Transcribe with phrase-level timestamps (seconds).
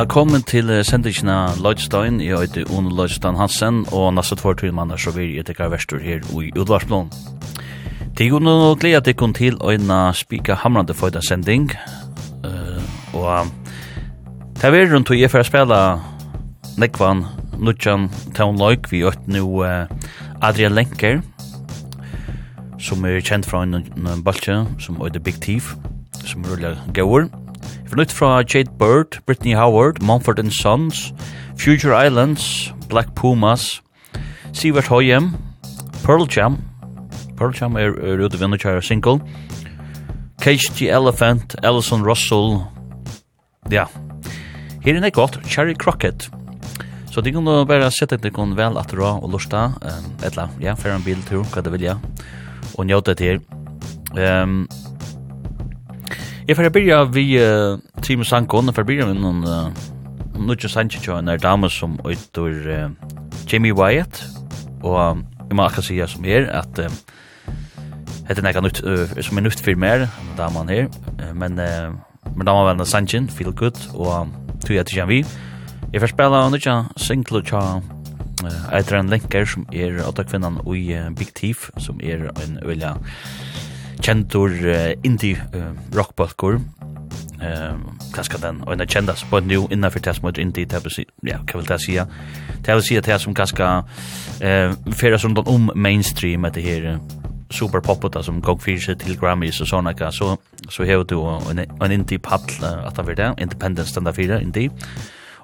[0.00, 2.22] Velkommen til sendingina Lloydstein.
[2.24, 6.00] Jeg heter Ono Lloydstein Hansen, og nasta tvær til mannar så vil jeg tekka verstur
[6.00, 7.10] her i Udvarsblom.
[8.16, 11.68] Til god nå gleder jeg kun til øyna spika hamrande føyda sending.
[12.40, 12.80] Uh,
[13.12, 13.50] og
[14.62, 15.98] det er rundt og jeg får spela
[16.78, 17.26] nekvan,
[17.58, 19.84] nudjan, Town loik, vi øyt nu uh,
[20.40, 21.20] Adrian Lenker,
[22.78, 25.74] som er kjent fra en, en balkje som øyde Big Thief,
[26.24, 27.28] som er rullet gaur.
[27.96, 31.12] Nytt fra Jade Bird, Brittany Howard, Mumford and Sons,
[31.56, 33.82] Future Islands, Black Pumas,
[34.52, 35.34] Sivert Hoyem,
[36.04, 36.58] Pearl Jam,
[37.36, 39.20] Pearl Jam er, er ute vinner kjære single,
[40.40, 42.60] Cage the Elephant, Alison Russell,
[43.70, 43.84] ja,
[44.84, 46.30] her er det godt, Cherry Crockett,
[47.10, 50.04] Så det kan du bare sette at det kan vel at du og lusta, um,
[50.22, 51.96] etla, ja, fer en biltur, hva du vilja,
[52.78, 53.40] og njøte til.
[54.14, 54.68] Um,
[56.50, 59.68] Jeg får byrja vi uh, Team Sankon, jeg får byrja vi noen uh,
[60.34, 62.88] Nudja Sanchez og en er dame som utor uh,
[63.46, 64.18] Jamie Wyatt,
[64.82, 67.52] og um, jeg må akkurat sige som her, at uh, um,
[68.26, 70.08] heter nekka nytt, uh, som er nytt for mer,
[70.40, 70.90] damen her,
[71.20, 71.94] uh, men uh,
[72.34, 74.34] men damen var en Sanchez, feel good, og um,
[74.66, 75.20] tog jeg til vi.
[75.92, 80.82] Jeg får spela Nudja single tja uh, etter en lenker som er åtta kvinnan i
[80.98, 83.49] uh, Big Thief, som er en øyla uh,
[84.00, 86.60] kjentur uh, indie uh, rockbalkur
[87.40, 88.62] ehm kanskje den?
[88.62, 91.78] Och den kändas på nu innan for test mot indie det ja kan vel ta
[91.78, 92.06] säga
[92.66, 93.84] det vill säga det här som kanskje
[94.40, 96.98] eh färra som den om mainstream at det her
[97.50, 100.36] super poppet som gog fyrir seg til Grammys og sånne ka, så
[100.68, 104.40] så hever du en en indie paddel uh, at det där independence den där fyra
[104.40, 104.70] indie.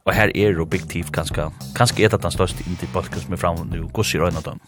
[0.07, 3.89] Og her är Thief kanske kanske et av den største indie podcast med fram nu
[3.93, 4.61] går sig runt dem?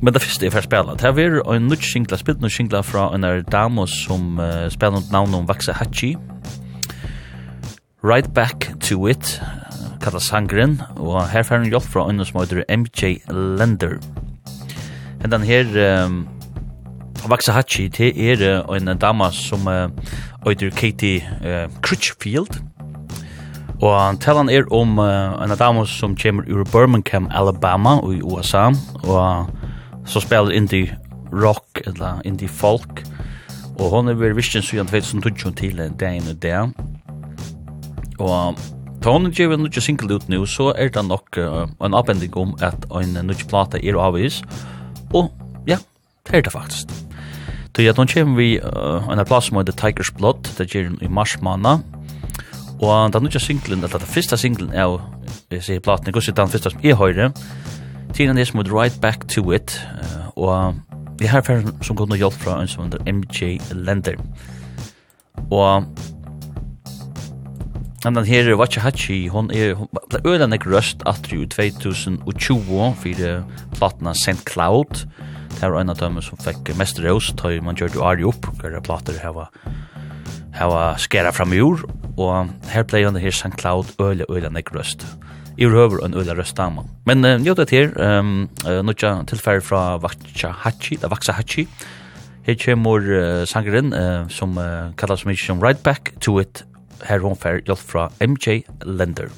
[0.00, 0.94] Men det første er for å spille.
[0.94, 5.00] det er en nytt singla, spilt nytt singla fra en av damo som uh, spiller
[5.00, 6.14] noe navn om Vaxa Hachi.
[8.04, 9.40] Right Back to It,
[10.00, 13.18] kallet sangren, og her får han hjelp fra en som heter MJ
[13.58, 13.98] Lender.
[15.18, 15.66] Men den her,
[16.06, 16.28] um,
[17.26, 19.90] Vaxa Hachi, det er uh, en dama som uh,
[20.46, 22.62] heter Katie uh, Crutchfield,
[23.78, 28.72] Og talan er om uh, en dame som kommer ur Birmingham, Alabama i USA,
[29.04, 29.46] og
[30.08, 30.96] så spelar indie
[31.32, 33.04] rock eller indie folk.
[33.78, 36.72] Og hon er vel visst så jeg vet som tutjon til en dag og der
[38.18, 38.58] og
[38.98, 42.34] Tone hon ikke vil ikke single ut nu så er det nok uh, en oppending
[42.36, 44.42] om at en nødt plate er avvis
[45.14, 45.30] og
[45.66, 45.78] ja
[46.32, 46.90] er det faktisk
[47.76, 51.06] Så ja tar kjem vi uh, en plass som heter Tiger's Blood, det gjør i
[51.08, 51.84] mars måned.
[52.82, 55.00] Og den nye singlen, eller den første singlen er jo,
[55.50, 57.30] jeg sier platen, jeg går den første som jeg høyre,
[58.12, 60.74] Tina is would right back to it, uh, og
[61.18, 64.18] vi har færre som går noe hjelp fra en som under MJ Lender.
[65.50, 65.86] Og
[68.06, 69.74] andan her er Watcha Hachi, hon er
[70.24, 73.42] øyla nek røst atri i 2020 fyrir
[73.78, 74.42] platna St.
[74.46, 75.06] Cloud.
[75.58, 78.46] Det er en av dem som fikk mest røst, da man gjør du ari opp,
[78.60, 79.48] hver plater heva
[80.58, 81.84] hava skera fram i jord,
[82.18, 83.54] og her blei han her St.
[83.58, 85.04] Cloud øyla øyla nek røst.
[85.06, 86.84] Og i røver en øyla røstama.
[87.06, 91.66] Men uh, jo, det her, um, uh, nødja tilfærd fra Vaksa Hachi, da Vaksa Hachi,
[92.46, 96.64] her kommer uh, sangeren uh, som uh, kallas mykje som Right Back to It,
[97.04, 99.28] her hun fær hjelp fra MJ Lender.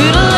[0.00, 0.29] Good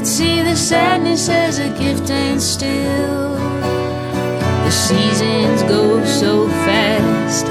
[0.00, 3.34] could see the sadness as a gift and still.
[4.64, 7.46] The seasons go so fast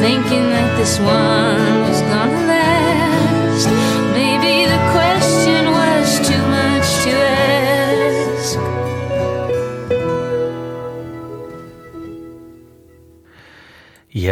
[0.00, 1.69] Thinking that this one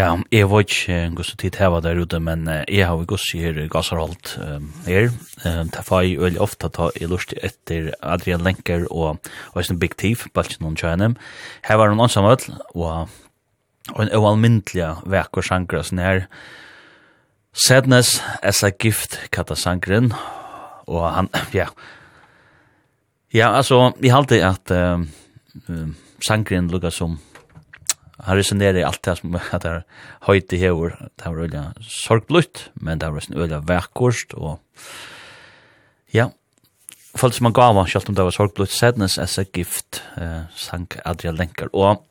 [0.08, 3.58] Um, jeg var ikke gos tid heva der ute, men uh, jeg har gos her
[3.60, 4.38] i Gasarholt
[4.86, 5.10] her.
[5.44, 9.20] Det var jeg veldig ofte ta i lust etter Adrian Lenker og
[9.56, 11.10] Øystein Big Thief, bare ikke noen kjønne.
[11.68, 13.12] Her var noen ansam ødel, og,
[13.94, 16.24] og en ualmyndelig vekk og sjankra sånn her.
[17.52, 20.12] Sadness as a gift, kata sjankren,
[20.88, 21.68] og han, ja,
[23.34, 25.08] ja, altså, jeg halte at um,
[25.68, 27.18] um, sjankren lukka som
[28.26, 29.84] han resonerer i alt det som at det
[30.26, 30.96] höjde hevor.
[31.16, 33.62] Det var veldig sorgblutt men det var veldig öliga
[34.34, 34.58] og
[36.12, 36.30] ja.
[37.16, 40.98] Folk som man gav han om det var sorgblutt sadness as a gift eh, sank
[41.04, 41.68] Adrian Lenker.
[41.72, 42.04] Og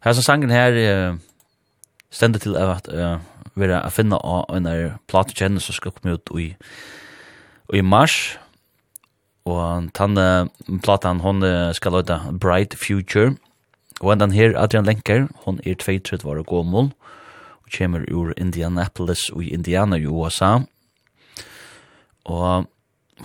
[0.00, 1.14] her som sangen her eh,
[2.10, 3.18] stendet til at eh,
[3.54, 6.54] vera a finna av en er platekjenne som skal komme ut i,
[7.72, 8.38] i mars.
[9.44, 10.18] Og tann
[10.82, 11.42] platan hon
[11.74, 13.34] skal låta Bright Future.
[14.02, 16.90] Og den her Adrian Lenker, hon er 32 år gammel,
[17.62, 20.58] og kommer ur Indianapolis og Indiana i USA.
[22.24, 22.66] Og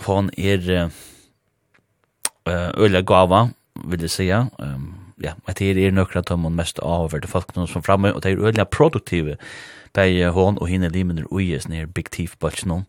[0.06, 0.90] hon er
[2.46, 3.48] uh, øyla gava,
[3.84, 4.38] vil jeg sige.
[4.58, 8.32] Um, ja, at det er nøkra tøm hon mest avhørte folk som framme, og det
[8.32, 9.36] er øyla produktive
[9.94, 12.84] bei hon og henne limener uies nere Big Thief Bölsnån.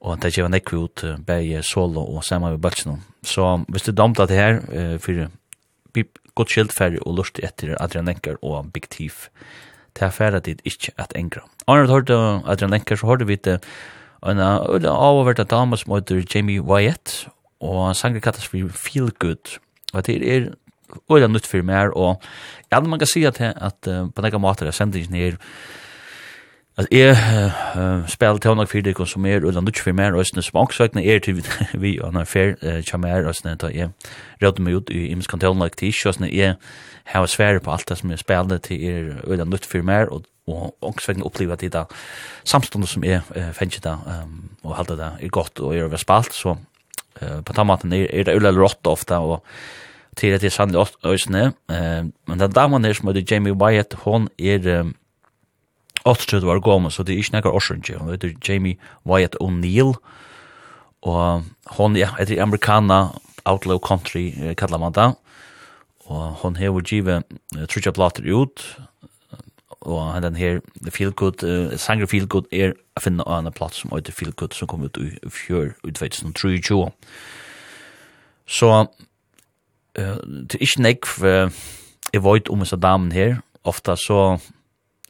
[0.00, 3.00] Og det gjør nekk ut bei solo og saman med Bölsnån.
[3.22, 5.28] Så hvis du damta det her uh, fyrir
[6.38, 9.26] Godt skilt færre og lurt etter Adrian Lenker og Big Thief.
[9.96, 11.42] Det er færre dit ikke at engra.
[11.66, 13.58] Arnold hørte Adrian Lenker, så hørte vi det
[14.26, 17.28] en avhåverte dame som heter Jamie Wyatt,
[17.60, 19.58] og sanger kattas for Feel Good.
[19.92, 20.48] Og det er
[21.10, 22.22] øyla nytt for mer, og
[22.72, 25.36] ja, man kan si at, at uh, på nekka måter er sendingen her,
[26.78, 27.10] Alltså är
[27.76, 31.08] uh, spel till några fyra som är och ändå för mer rösten som också verkligen
[31.08, 33.90] är till vi on a fair chamer och sånt där är
[34.36, 36.56] rätt med ut i ims control like tisch och sånt är
[37.04, 40.22] hur svär på allt det som är spelade till er och ändå för mer och
[40.46, 41.86] och också verkligen uppleva det där
[42.42, 43.98] samstånd som är fänget där
[44.62, 46.58] och hålla det är gott och är spalt så
[47.44, 49.44] på tomaten är det ulla rått ofta och
[50.14, 51.52] till det är sannolikt ösne
[52.26, 54.58] men den damen där som heter Jamie Wyatt hon är
[56.08, 57.98] 8 var gammel, så det er ikke nekker årsrundje.
[57.98, 59.94] Hun heter Jamie Wyatt O'Neill,
[61.02, 61.44] og
[61.76, 63.08] hon, ja, er amerikana,
[63.44, 65.14] outlaw country, eh, kallar man det,
[66.08, 67.24] og hon hever givet
[67.56, 68.64] uh, trutja plater ut,
[69.80, 73.76] og den her Feel Good, uh, sanger Feel Good er a finna av en platt
[73.76, 76.80] som heter Feel Good, som kom ut i fjør, i 2023.
[78.48, 78.70] Så,
[79.98, 81.60] uh, det er ikke nekv, uh,
[82.12, 84.57] jeg vet om disse damen her, ofta så, so,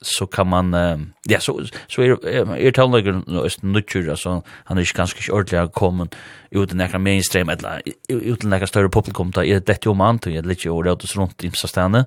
[0.00, 4.82] så kan man uh, ja så så är är tallriken är nutcher alltså han är
[4.82, 6.08] ju ganska ordentligt kommen
[6.50, 10.18] ut den där mainstream eller ut den där större publikum där är det ju man
[10.18, 12.06] till lite år åt så runt i så stanna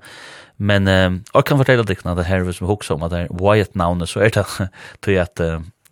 [0.56, 0.88] men
[1.34, 4.20] jag kan fortälla dig när det här som hooks om att det Wyatt Nown så
[4.20, 5.40] är det till att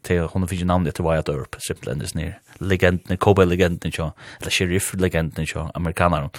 [0.02, 4.52] till hon fick namn det Wyatt Earp simpelthen is near legenden Kobe legenden så eller
[4.52, 6.30] sheriff legenden så amerikaner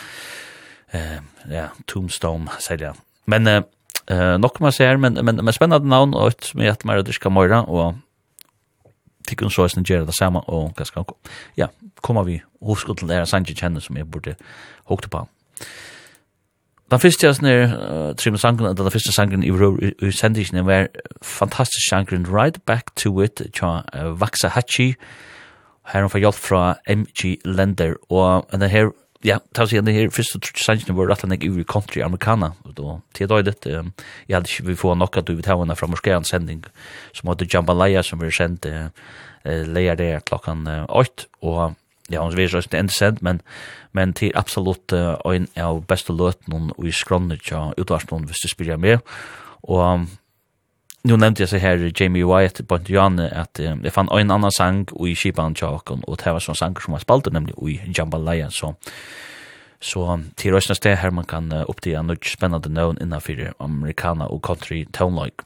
[0.91, 1.19] eh
[1.51, 2.95] ja tombstone säger jag
[3.25, 3.65] men
[4.11, 7.29] Eh nok man ser men men men spännande navn og ett som at Mara Diska
[7.29, 7.95] Moira og
[9.27, 11.05] tycker så att det det samma och kanske
[11.57, 11.69] ja
[12.01, 14.35] kommer vi huskar til det Sanji känner som jeg burde
[14.85, 15.29] hokta på.
[16.91, 20.89] Den første jeg snir, trim sangen, eller den første sangen i sendingen var
[21.23, 24.95] fantastisk sangen Right Back to It, tja Vaxa Hachi,
[25.93, 28.91] her hun hjelp fra MG Lender, og den her
[29.23, 30.09] ja, ta sig det här.
[30.09, 32.53] Första trutsangen var rätt lik ur country americana.
[32.63, 33.67] Och då till då det
[34.27, 36.65] jag hade vi får nog att du vet hur när från moskén sändning
[37.13, 38.87] som hade jambalaya som vi sänt eh
[39.45, 41.73] lejer där klockan 8 och
[42.09, 43.43] ja, hon vet just inte sent men
[43.93, 49.01] men till absolut en av bästa låten och i skronnet ja utvarstånd visst spelar med.
[49.63, 50.01] Och
[51.03, 54.53] nu nämnde jag så här Jamie Wyatt på Johanne att um, det fann en annan
[54.53, 58.51] sang i Kipan Chalk och det var sån sång som var spalte nämligen i Jambalaya
[58.51, 58.75] så
[59.81, 64.43] så til røstene sted her man kan uh, oppdea noe spennende nøvn innenfor amerikana og
[64.43, 65.45] country townlike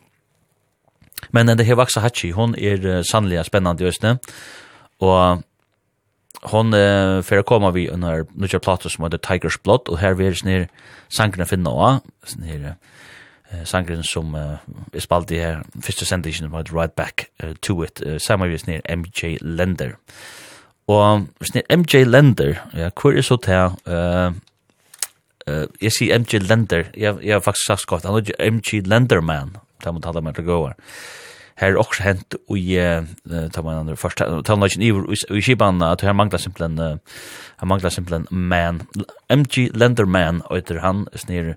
[1.30, 4.18] men uh, det her vaksa Hachi hon er uh, sannelig spennende i østene
[5.00, 5.44] og
[6.50, 10.26] hon uh, fer koma vi under nødja plater som heter Tiger's Blood og her vi
[10.26, 10.66] er snir
[11.08, 12.74] sangerne finna og snir uh,
[13.64, 14.58] sangren som uh,
[14.92, 18.82] er spalt i her, første sendingen heter Right Back uh, to It, uh, samarbeid ned
[18.88, 19.96] MJ Lender.
[20.88, 24.32] Og hvis ned MJ Lender, ja, hvor er så til, uh,
[25.48, 28.82] uh, jeg sier MJ Lender, jeg, jeg har faktisk sagt godt, han er ikke MJ
[28.84, 30.74] Lenderman, da man tala med det går.
[31.56, 35.40] Her er også hent i, uh, ta man andre først, ta man ikke i, i
[35.40, 36.98] Kiban, at her mangler simpelthen, uh,
[37.60, 38.82] her mangler simpelthen man.
[39.30, 41.54] MJ Lenderman, og etter han, snir,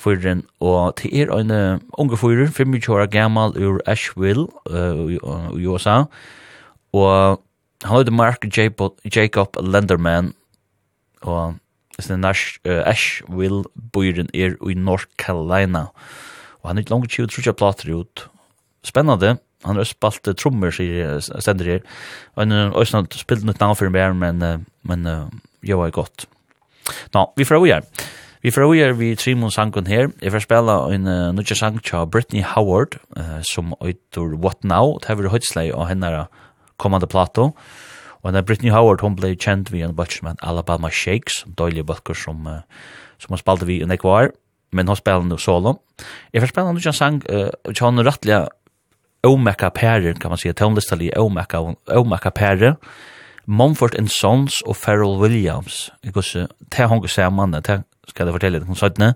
[0.00, 1.52] fyren, og til er en
[2.00, 6.04] unge fyren, 25 år gammal ur Asheville uh, i USA,
[6.92, 7.40] og
[7.84, 8.46] han heter Mark
[9.16, 10.32] Jacob Lenderman,
[11.22, 11.56] og
[12.00, 15.86] sin Ash, uh, Asheville byren er i North Carolina,
[16.60, 18.26] og han er ikke langt 20 trutja plater ut.
[18.84, 21.86] Spennande, han har spalt trommer, sier stender her,
[22.34, 25.28] og han har spilt nytt navn for mer, men, men, uh,
[25.64, 26.26] jo, er godt.
[27.14, 27.92] Nå, vi får av igjen.
[28.40, 30.06] Vi frøyer vi Trimon sangen her.
[30.22, 34.96] Jeg får spille en uh, nødja sang til Brittany Howard, uh, som øyter What Now.
[34.96, 36.24] Det er høytsleg av henne
[36.80, 37.50] kommande plato.
[38.22, 42.16] Og henne Brittany Howard, hun ble kjent vi en bøtje med Alabama Shakes, døylige bøtker
[42.16, 42.64] som, uh,
[43.20, 44.32] som hun spalte vi i Nekvar,
[44.72, 45.76] men hun spiller nu solo.
[46.32, 48.40] Jeg får spille en nødja sang uh, til henne rettelig
[49.20, 51.60] omekka pærer, kan man si, tøvnlistalig omekka
[51.92, 52.80] omekka pærer.
[53.44, 55.90] Mumford and Sons og Pharrell Williams.
[56.04, 59.14] Jeg går så, det er hun går det skal jeg fortelle noen søttene.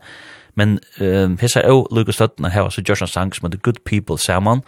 [0.54, 3.82] Men um, hessa er jo Lukas Støttene her, så gjør han sang som The Good
[3.84, 4.62] People sammen,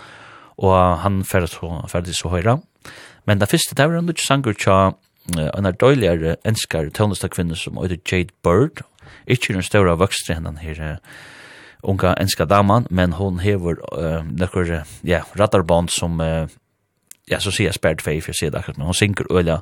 [0.59, 2.59] og han ferdig så, ferdig så høyre.
[3.27, 4.79] Men det første, det var en ikke sanger tja
[5.35, 8.85] en av døyligere enskare tøvnestakvinne som heter Jade Bird,
[9.27, 11.25] ikke den større voksne henne her, uh,
[11.87, 16.47] unga enska daman, men hon hever uh, nekker, ja, rattarband som, uh,
[17.31, 19.61] ja, så sier jeg spært fei, for jeg sier det akkurat, men hon synker øyla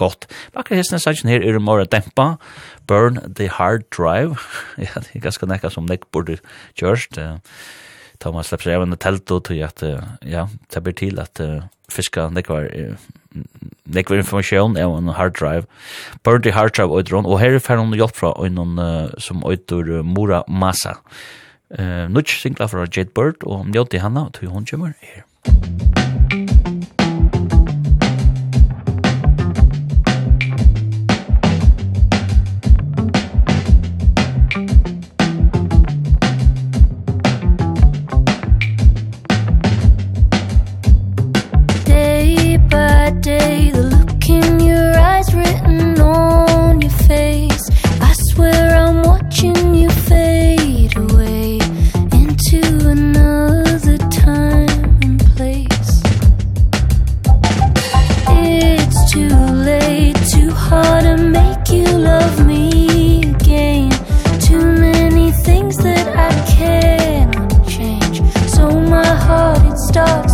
[0.00, 0.26] godt.
[0.54, 2.36] Akkurat hesten sannsyn her er mora dempa,
[2.86, 4.40] Burn the Hard Drive,
[4.78, 6.40] ja, det er ganske nekka som nek burde
[6.80, 7.38] kjørst, Uh,
[8.22, 9.82] Thomas slipper seg av telt og tog at,
[10.22, 12.68] ja, det blir til at uh, fiska nek var,
[13.90, 15.66] nek var informasjon en hard drive,
[16.22, 18.78] Burn the Hard Drive oidron, og her er ferdig hjelp fra on
[19.18, 21.00] som oidor Mura Masa,
[21.72, 25.24] Uh, Nudge singla fra Jade Bird og mjøti henne, og tog hun kommer her.
[25.48, 26.01] Musikk
[69.92, 70.31] stars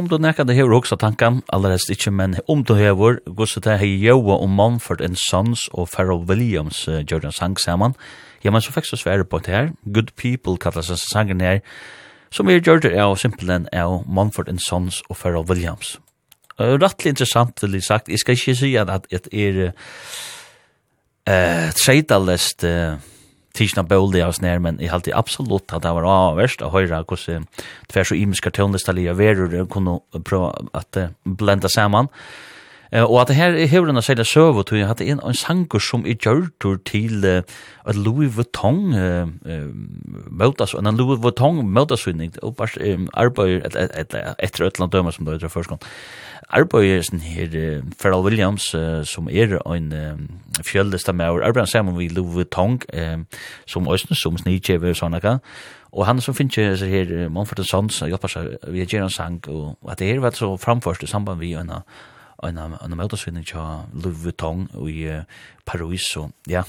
[0.00, 3.76] om du nekka det hever hoksa tankan, allerest ikkje, men om du hever, gos det
[3.82, 7.94] hei joa om Mumford and Sons og Pharrell Williams uh, gjør en sang saman.
[8.44, 11.60] Ja, men så fikk så svære på det her, Good People kallar seg sangen her,
[12.32, 15.98] som er gjør det av simpelthen av Mumford and Sons og Pharrell Williams.
[16.56, 19.62] Uh, rattelig interessant, vil jeg sagt, jeg skal ikke si at det er
[21.28, 22.96] uh, treidalest uh,
[23.56, 27.48] tidsna bøl av snær, men jeg halte absolutt at det var avverst å høre hvordan
[27.90, 32.10] tver så imiska tøvnlistalige verur kunne prøve at blenda saman.
[32.90, 36.02] Og at det her hever selja særlig søve, tog jeg hatt en, en sanger som
[36.02, 38.90] er gjørtur til at Louis Vuitton
[40.30, 45.42] møtas, en Louis Vuitton møtasvinning, og bare arbeider etter et eller annet døme som det
[45.42, 45.70] er først
[46.56, 47.54] arbeider sånn her
[48.00, 53.24] Pharrell Williams uh, som er en uh, fjöldesta med og arbeider sammen med Louis uh,
[53.66, 55.40] som Østens, som Snidjev og sånne
[55.90, 59.76] og han som finnes ikke her Monfort Sons hjelper seg vi gjør en sang og
[59.90, 61.72] at det her var så framførst i samband med en
[62.42, 63.60] en en møtesvinning til
[63.94, 65.22] Louis Vuitton i uh,
[65.66, 66.62] Paris og ja.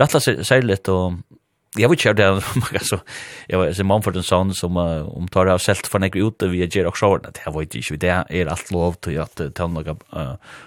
[0.00, 1.18] Rattla seg særlig og
[1.78, 2.40] jag vet inte om
[2.72, 3.00] alltså
[3.46, 6.18] jag var så man för den sån som om tar det av selt för några
[6.18, 9.40] ute vi ger också ordnat det var inte ju det är allt lov till att
[9.54, 9.96] ta några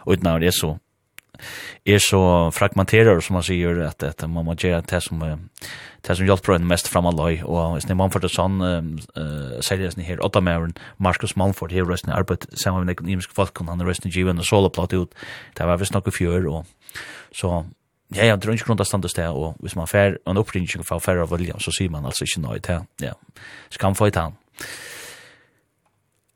[0.06, 0.80] utnar det så
[1.84, 5.50] är så fragmenterar som man säger att att man måste göra det som
[6.02, 9.92] det som hjälper en mest fram alla och sen man för det sån eh säger
[9.96, 13.88] det här åtta mer Marcus Manford här resten arbet samma med ekonomisk folk kan han
[13.88, 15.16] resten given och solo plot ut.
[15.54, 16.66] Det var visst något fjör och
[17.32, 17.66] så
[18.16, 20.40] Ja, ja, det er ikke grunn til å stande sted, og hvis man fer, en
[20.40, 23.14] oppringning fra færre av William, så sier man altså ikke noe til, ja,
[23.72, 24.36] skam få i tann.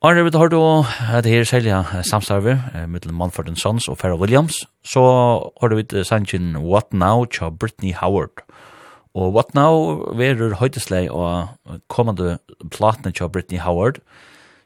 [0.06, 0.86] Arne, vi har då
[1.24, 4.68] det här sälja samstarve mellan Manford and Sons og Pharrell Williams.
[4.84, 5.02] Så
[5.62, 8.44] har du vidt sannsyn What Now til Britney Howard.
[9.16, 11.48] Og What Now verur høytesleg og
[11.88, 12.38] kommande
[12.70, 13.98] platene til Britney Howard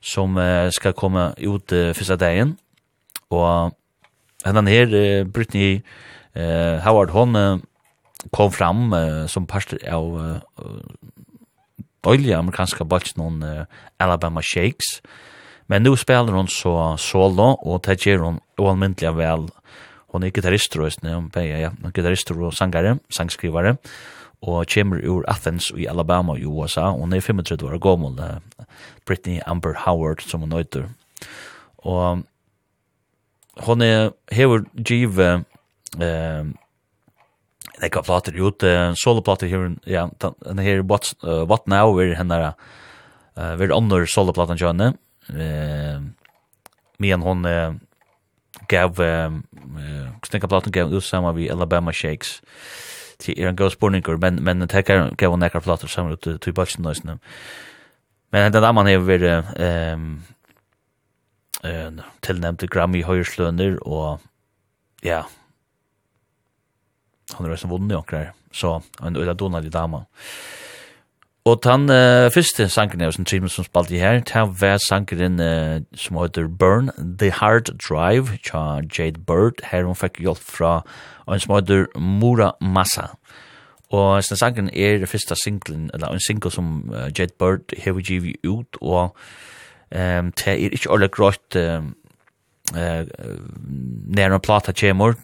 [0.01, 2.57] som uh, skal komme ut uh, fyrsta dagen.
[3.29, 3.71] Og
[4.45, 5.85] hendan her uh, Britney Howard
[6.33, 7.61] Eh Howard Hon
[8.31, 8.93] kom fram
[9.27, 10.39] som pastor av
[12.01, 13.45] dåliga amerikanska bolts någon
[13.97, 15.01] Alabama Shakes.
[15.65, 19.47] Men nu spelar hon så solo och det gör hon oallmäntliga väl.
[20.07, 23.77] Hon är gitarrist och sen hon är ja, gitarrist och sångare, sångskrivare
[24.41, 26.91] og kommer ur Athens i Alabama i USA.
[26.91, 28.65] Hun er 35 år gammel, uh,
[29.05, 30.89] Brittany Amber Howard, som hun nøyter.
[31.77, 32.23] Og
[33.65, 35.43] hun er hever give
[35.97, 36.45] Eh
[37.81, 40.09] det kan plater ut uh, solo plater här ja
[40.39, 42.53] den här what uh, what now är henne där
[43.35, 44.85] eh vid andra solo platan Johnny
[45.29, 46.01] eh
[46.97, 47.73] men hon uh,
[48.67, 52.41] gav eh uh, snäcka platan gav ut samma vi Alabama Shakes.
[53.17, 56.53] Till er Ghost Burninger men men det här gav hon några plater samma ut till
[56.53, 57.19] Butch Noise nu
[58.31, 60.21] men den där man är vid ehm
[61.63, 64.21] eh tillnämnde Grammy höjslöner och
[65.01, 65.25] ja
[67.35, 70.05] han har resten vunnet onkrar, så en øyla donalig dama.
[71.49, 75.79] Og den uh, første sangen av sin trim som spalte her, den var sangen uh,
[75.97, 80.81] som heter Burn, The Hard Drive, tja Jade Bird, her hun fikk hjelp fra
[81.29, 83.07] en som heter Mura Massa.
[83.89, 87.97] Og sin sangen er det første singlen, eller en single som uh, Jade Bird har
[87.97, 89.15] vi givet ut, og
[89.95, 91.95] um, det er ikke ordentlig grått um,
[92.75, 93.05] eh
[94.07, 95.15] när en platta kemur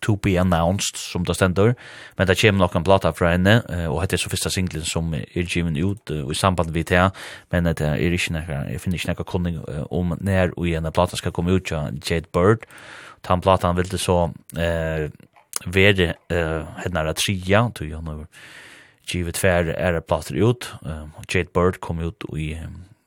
[0.00, 1.74] to be announced som det stendur
[2.16, 5.42] men det kemur nokon platta fra henne og hetta er så första singeln som är
[5.56, 7.10] given ut uh, i samband við det.
[7.50, 9.60] Men det er inte några jag finner inte några kunning
[9.90, 12.66] om nær och en platta skal koma ut ja Jade Bird.
[13.22, 15.10] Ta platan det så eh
[15.66, 18.26] vere eh hennar at tria to you know
[19.06, 20.74] givet fer er platta ut.
[21.34, 22.56] Jade Bird kom ut i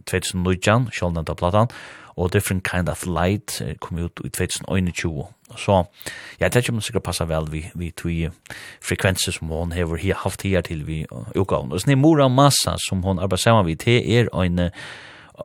[0.06, 1.68] 2019 sjálvan ta platan
[2.20, 5.28] og Different Kind of Light kom ut i 2021.
[5.58, 5.84] Så
[6.40, 8.34] jeg tenker man sikkert passer vel vi, vi tog
[8.86, 11.06] frekvenser som hun har haft her til vi
[11.36, 11.72] utgaven.
[11.72, 14.70] Og sånn er Mora Massa som hun arbeider sammen med til er en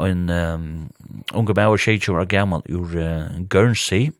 [0.03, 0.91] en um,
[1.35, 4.11] unge bauer tjejtjur er gammal ur uh, Guernsey,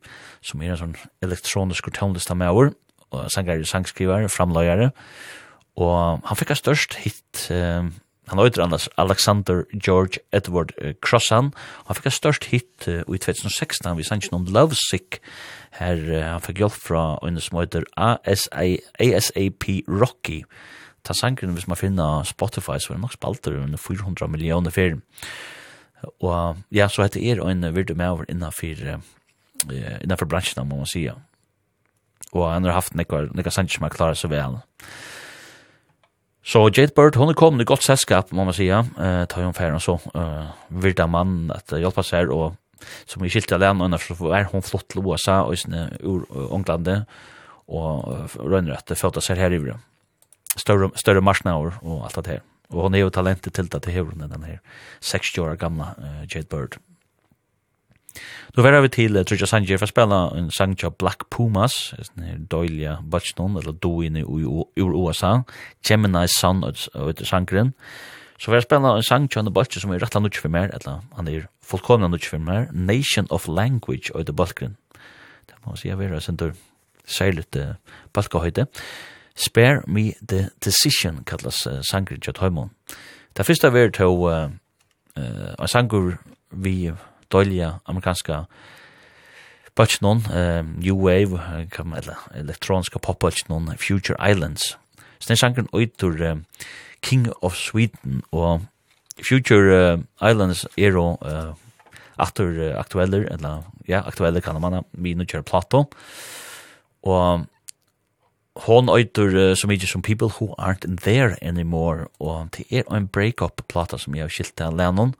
[0.41, 0.95] som er en sånn
[1.25, 2.71] elektronisk tonlista mauer,
[3.11, 4.91] og sanger, sangskriver, framløyere,
[5.75, 7.91] og han fikk størst hit um,
[8.27, 10.71] Han heter annars Alexander George Edward
[11.01, 11.51] Crossan.
[11.85, 15.19] Han fikk et størst hit uh, i 2016, vi sannsyn om Lovesick.
[15.77, 18.65] Her uh, han fikk hjelp fra en som heter ASA,
[18.97, 20.41] ASAP Rocky.
[21.05, 24.97] Ta sangren hvis man finner Spotify, så er det nok spalter under 400 millioner fyr.
[26.17, 28.81] Og ja, så heter er en virdu med over innenfor,
[29.69, 31.13] uh, innenfor bransjen, må man sige.
[32.33, 34.57] Og han har haft nekka, nekka sannsyn som har klaret så vel.
[34.57, 35.13] Ja
[36.45, 39.53] Så Jade Bird, hon er kommet i godt selskap, må man sija, Eh, tar hon
[39.53, 39.97] færen så.
[40.13, 42.55] Eh, virda mann at hjelpa seg, og
[43.07, 46.27] som vi skilte alene, og annars så er hon flott til USA, og sinne ur
[46.29, 47.05] Ånglandet,
[47.67, 49.81] og rønner at det fødda seg her i vrøm.
[50.55, 52.43] Større, større marsnaur og alt det her.
[52.69, 54.59] Og hon er jo talentet til det til hevren, den her
[55.01, 56.77] 60 år gamla uh, Jade Bird.
[58.47, 61.93] Då var vi till uh, Trisha Sanchez för att spela en sang till Black Pumas,
[62.15, 65.43] en dåliga Bachton eller då inne i USA,
[65.89, 66.63] Gemini Sun
[66.93, 67.73] och ett sangren.
[68.37, 70.69] Så vi har spela en sang till en Bach som är rätt annars för mer
[70.69, 74.75] eller han är fullkomna annars för mer Nation of Language och det Balkan.
[75.45, 76.51] Det måste jag vara sen då
[77.05, 77.55] särskilt
[78.13, 78.67] Balkan
[79.35, 82.69] Spare me the decision kallas uh, sangren till Jothemon.
[83.33, 84.49] Det första var då eh
[85.17, 86.17] uh, en sangur
[86.49, 86.93] vi
[87.31, 88.45] døyliga amerikanska
[89.75, 91.39] Butchnon, um, new wave
[91.71, 94.77] kan eller elektroniska pop-butchnon, Future Islands.
[95.19, 96.15] Så den sjankeren øytur
[97.01, 98.61] King of Sweden, og
[99.23, 101.53] Future uh, Islands er jo eh,
[102.17, 102.49] aktor
[102.79, 105.85] aktueller, eller ja, aktueller kan man, vi nu kjører Plato,
[107.03, 107.45] og
[108.55, 113.07] hon øytur uh, så mykje som People Who Aren't There Anymore, og det er en
[113.07, 115.15] break-up-plata som jeg har skilt til Lennon,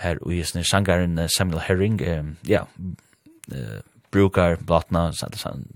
[0.00, 2.00] her og i sin sangaren Samuel Herring,
[2.48, 2.64] ja,
[4.10, 5.10] brukar blatna,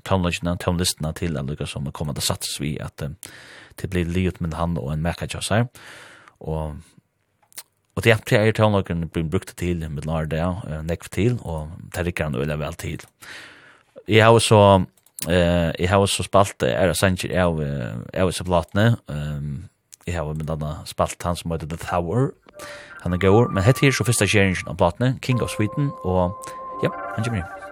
[0.05, 3.03] tonlistna tonlistna til en lukka som kommer til sats vi at
[3.81, 5.69] det blir livet med han og en mekka kjass her.
[6.41, 6.77] Og
[7.95, 10.43] Og det er til er tonelageren blir brukt til med lar det,
[10.83, 13.01] nekv til, og det rikker han øyla vel til.
[14.09, 14.85] Jeg har så
[15.29, 17.61] eh jag har också spalt är det sen av
[18.15, 19.69] av så platne ehm
[20.05, 22.33] jag har bland annat spalt han som heter The Tower
[23.05, 26.33] Han er gaur, men hette her så fyrsta kjeringen av platene, King of Sweden, og
[26.83, 27.64] ja, han kommer inn.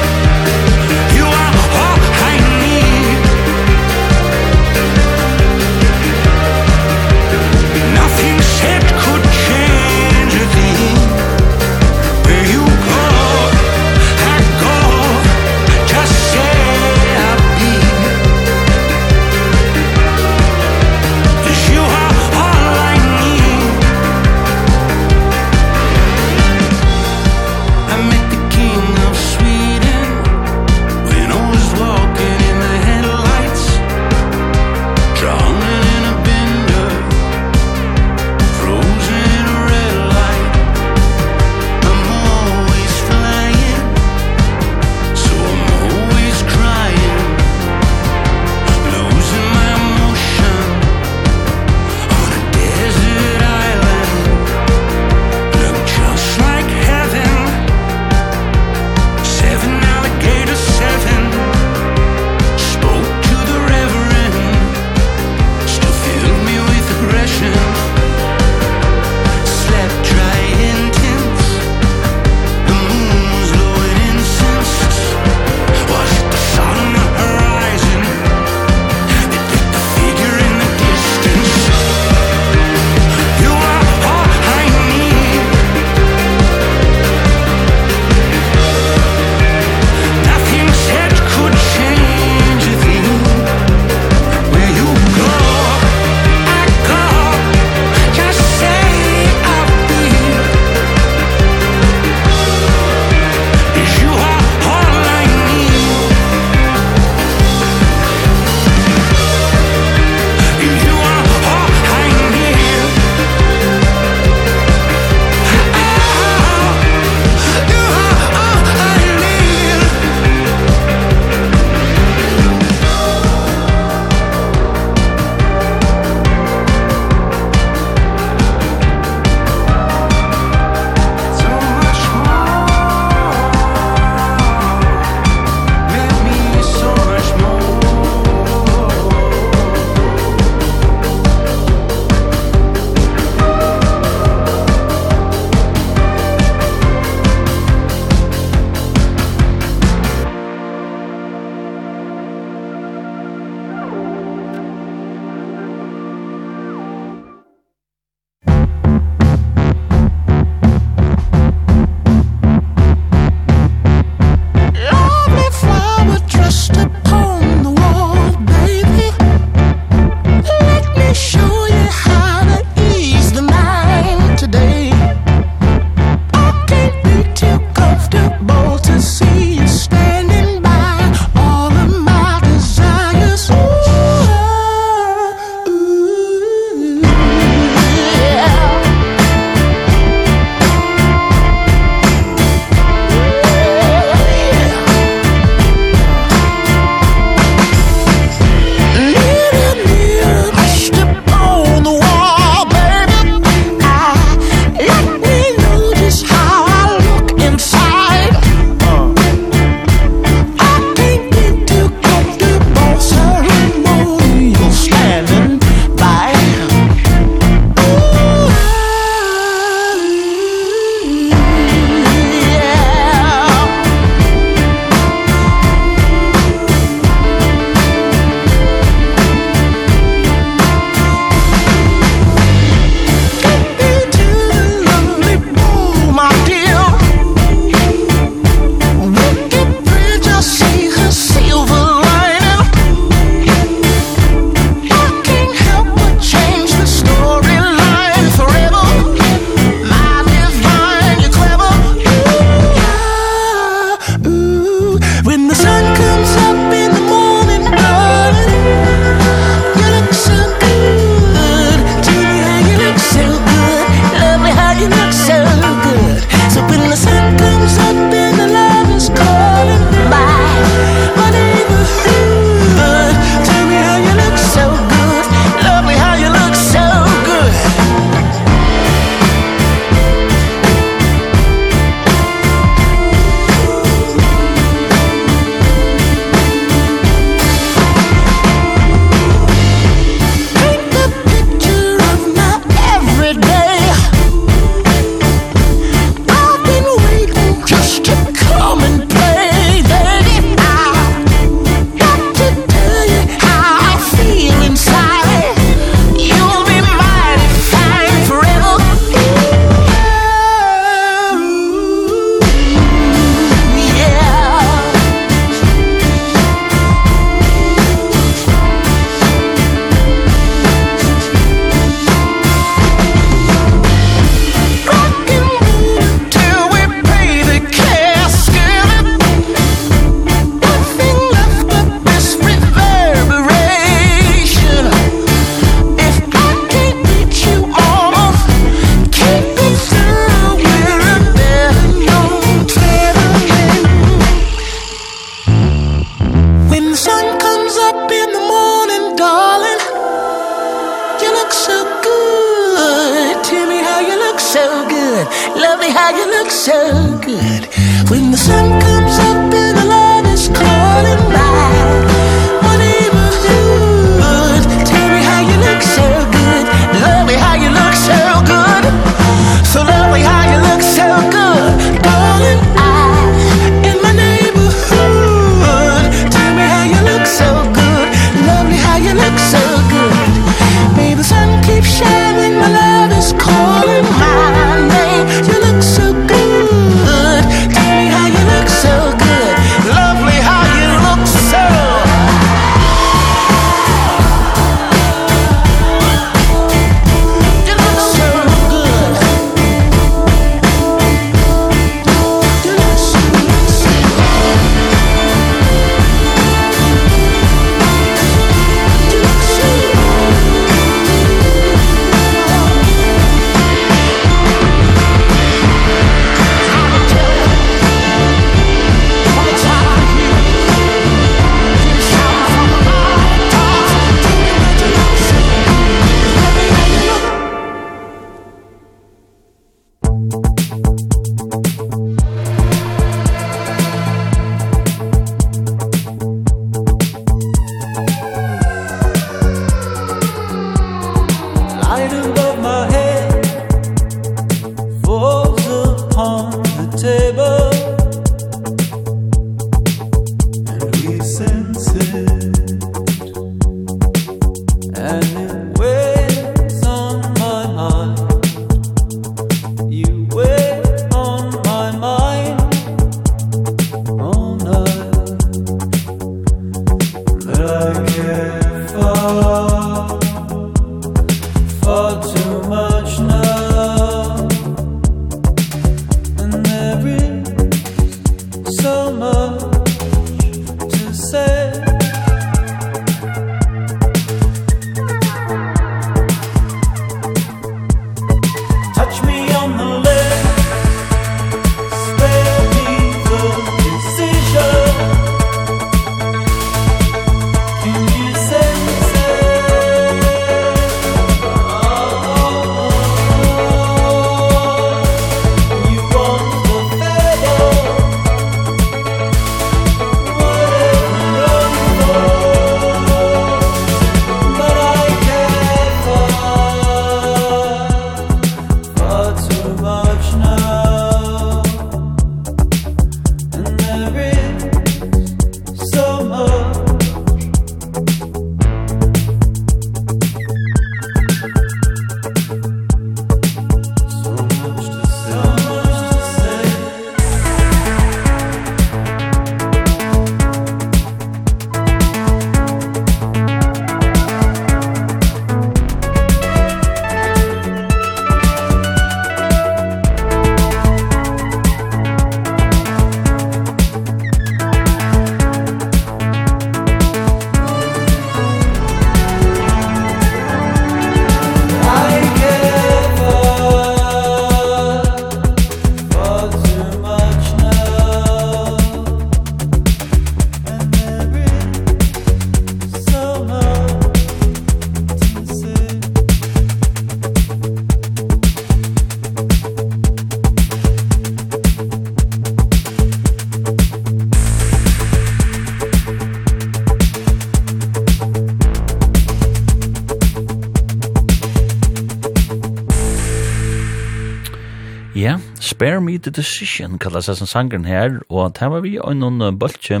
[595.70, 599.58] Spare Me the Decision, kallar seg som sangren her, og det var vi og noen
[599.60, 600.00] bøltje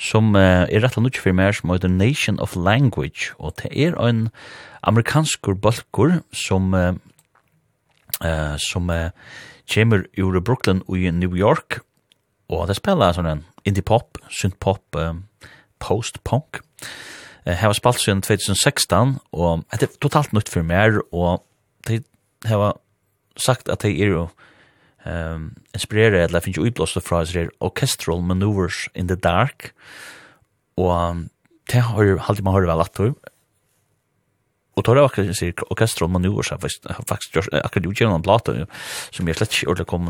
[0.00, 3.70] som uh, er rett og nødt for meg som heter Nation of Language, og det
[3.70, 4.26] er en
[4.82, 6.96] amerikansk bøltkur som uh,
[8.24, 9.10] uh, som uh,
[9.70, 11.78] kommer ur Brooklyn og i New York,
[12.50, 15.14] og det spiller sånn en indie-pop, synth-pop, uh,
[15.78, 16.60] post-punk.
[17.46, 21.44] Uh, her var spalt siden 2016, og det er totalt nytt for meg, og
[21.86, 22.02] det
[22.50, 22.80] har
[23.38, 24.26] sagt at det er jo
[25.06, 29.72] um, inspirere, eller finnes jo utblåste fra hans orchestral maneuvers in the dark,
[30.76, 31.24] og
[31.70, 33.14] det har alltid man hører vel at du,
[34.74, 38.26] Og tar jeg akkurat sier orkestral man nu og så faktisk gjør akkurat utgjørende en
[38.26, 38.54] plate
[39.14, 40.08] som jeg slett ikke ordentlig kom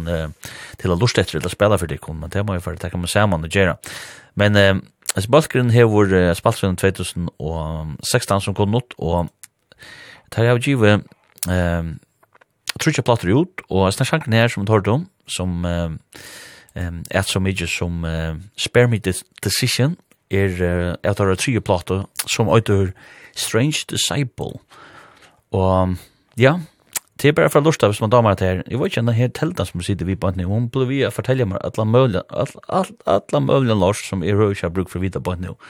[0.81, 2.91] til å lust etter eller spela for det kom, men det må jeg for det
[2.93, 3.77] kan man sammen og gjøre.
[4.41, 4.75] Men eh,
[5.21, 9.29] Spaltgren har vært Spaltgren 2016 som kom ut, og
[10.33, 11.05] tar jeg av givet
[11.53, 11.93] eh,
[12.81, 15.99] trutja plattor ut, og jeg snakker her som vi tar om, som um,
[16.75, 19.97] et så mykje som uh, Spare Me Decision,
[20.31, 22.93] er uh, et av tre plattor som øyder
[23.37, 24.59] Strange Disciple.
[25.55, 25.97] Og
[26.39, 26.59] ja,
[27.23, 28.63] det er bare for lort av hvis man damer det her.
[28.67, 31.13] Jeg vet ikke om her teltan som sitter vi på henne, hun ble vi å
[31.15, 32.27] fortelle meg alle mølgen,
[33.07, 35.55] alle mølgen lors som er røy ikke har bruk for vita på henne.
[35.55, 35.63] Og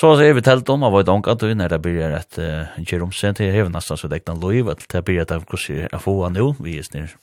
[0.00, 2.38] Så så är vi tält om av vad de kan när det blir ett
[2.86, 6.30] geromsen till även nästan så det kan lov att det blir att kus jag får
[6.30, 7.16] nu vi är snir.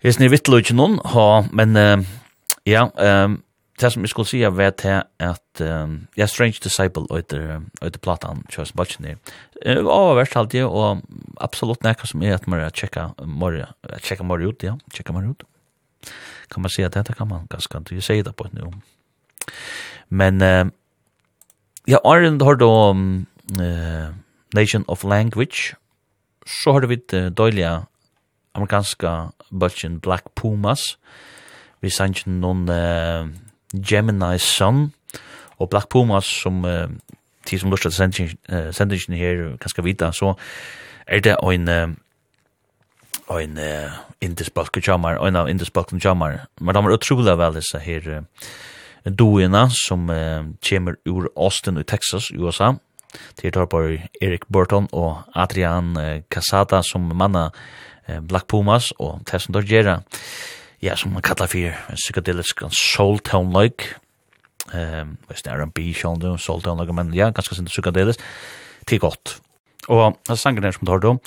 [0.00, 2.04] Vi är snir vitt lutch någon ha men
[2.64, 3.42] ja ehm
[3.80, 5.60] det som vi skulle säga var det att
[6.14, 9.16] ja strange disciple eller eller plattan just much ni.
[9.82, 10.98] Och värst allt det och
[11.36, 13.72] absolut näka som är att man checka mer
[14.02, 15.42] checka mer ut ja checka mer ut.
[16.48, 18.72] Kan man säga att det kan man ganska du säger det på nu.
[20.08, 20.42] Men
[21.88, 23.26] Ja, Arjen har då um,
[23.60, 24.14] uh,
[24.54, 25.74] Nation of Language.
[26.46, 27.86] Så har vi uh, dåliga
[28.52, 30.98] amerikanska bulchen Black Pumas.
[31.80, 33.28] Vi sanns noen uh,
[33.72, 34.92] Gemini Sun
[35.58, 36.90] og Black Pumas som uh,
[37.46, 40.34] tid som lustet sendingen uh, her ganske vita, så
[41.06, 41.94] er det en uh,
[43.30, 46.46] en uh, indisbalken jammer, en av indisbalken jammer.
[46.60, 48.22] Men de er utrolig vel disse her uh,
[49.10, 52.74] doina som uh, kommer ur Austin i Texas, USA.
[53.40, 53.82] Det tar på
[54.20, 57.50] Erik Burton og Adrian uh, Casada som manna
[58.08, 60.00] uh, Black Pumas og Tesson Dorgera.
[60.82, 63.94] Ja, som man kallar for en soul tone like.
[64.74, 68.20] Ehm, um, det er R&B, soul tone like, men ja, ganske sin psykedelisk.
[68.88, 69.40] Det godt.
[69.88, 71.20] Og sangen her som tar det om,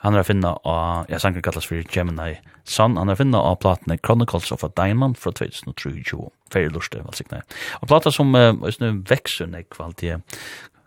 [0.00, 3.98] Han er finna av, ja, sanger kallas for Gemini Sun, han er finna av platene
[4.00, 6.20] Chronicles of a Diamond fra 2023,
[6.52, 7.42] fyrir lurste, vel sikna.
[7.82, 10.22] Og plata som uh, nu vekser nek, valgte,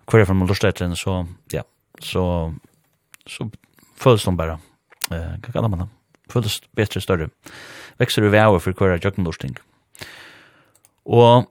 [0.09, 1.19] hver er fra man lurste etter henne, så,
[1.53, 1.61] ja,
[2.01, 2.25] så,
[3.29, 3.49] så
[4.01, 4.57] føles de bare,
[5.11, 5.89] uh, hva kallar man det,
[6.33, 7.29] føles betre større,
[8.01, 9.57] vekser vi vei for hver er jøkken jøkkenlursting.
[11.05, 11.49] Og,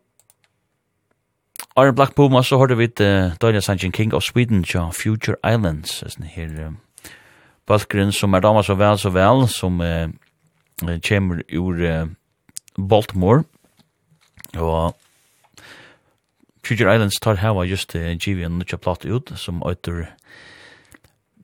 [1.78, 6.02] Iron Black Puma, så hørte vi uh, Daniel Sanchin King of Sweden, ja, Future Islands,
[6.02, 6.72] sånn her, uh,
[7.68, 10.08] Valkren som er damer så vel så vel, som eh,
[11.06, 12.06] kommer ur eh,
[12.76, 13.44] Baltimore.
[14.58, 14.96] Og
[16.64, 20.08] Future Islands tar hava just eh, GV en nutja platt ut, som øyter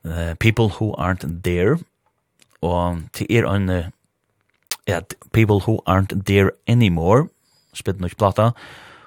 [0.05, 1.79] eh, People Who Aren't There.
[2.63, 3.91] Og til er en eh,
[4.89, 5.03] yeah,
[5.33, 7.29] People Who Aren't There Anymore,
[7.75, 8.51] spilt nutja platta.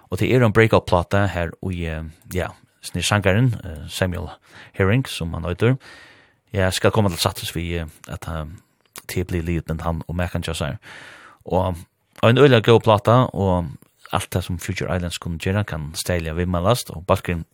[0.09, 2.03] Og til er en breakout platta her og eh,
[2.33, 2.47] ja,
[2.81, 3.55] snir sangaren,
[3.87, 4.29] Samuel
[4.73, 5.75] Herring, som han øyter.
[5.75, 5.79] Og
[6.53, 8.27] jeg skal komme til sattes vi at
[9.11, 10.77] det blir livet med han og Mekan Jassar.
[11.45, 11.75] Og
[12.23, 13.65] en øyla god plata, og
[14.11, 17.45] alt det som Future Islands kunne gjøre kan stelja vimmelast, og Balkan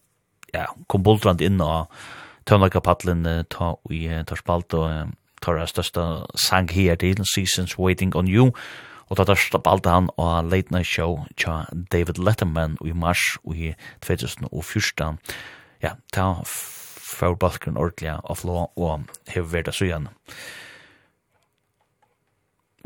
[0.54, 1.92] ja, kom boldrand inn og
[2.48, 6.06] tøvnlagkapattelen ta i Torspalt og tar det største
[6.48, 8.52] sang her til, Seasons Waiting on You,
[9.10, 15.20] og tar spalt han og Late Night Show tja David Letterman i mars i 2014.
[15.84, 16.34] Ja, ta
[17.08, 20.12] får balken ordentlig av flå og hever verda søgjene.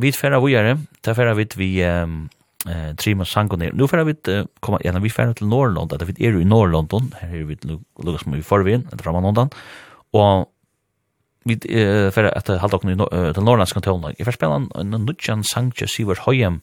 [0.02, 2.24] Vi færa vujere, ta færa vidt vi um,
[2.70, 3.70] eh, trima sangene.
[3.78, 7.12] Nu færa vi uh, koma, ja, vi færa til Norrlond, at vi er i Norrlondon,
[7.20, 9.54] her er vi lukka som vi får vi inn, etter framan ondan,
[10.18, 10.50] og
[11.46, 14.16] vi uh, færa at halda okken til Norrlands kantonen.
[14.18, 16.62] Jeg færa spela en nudjan sang til Sivert Høyem,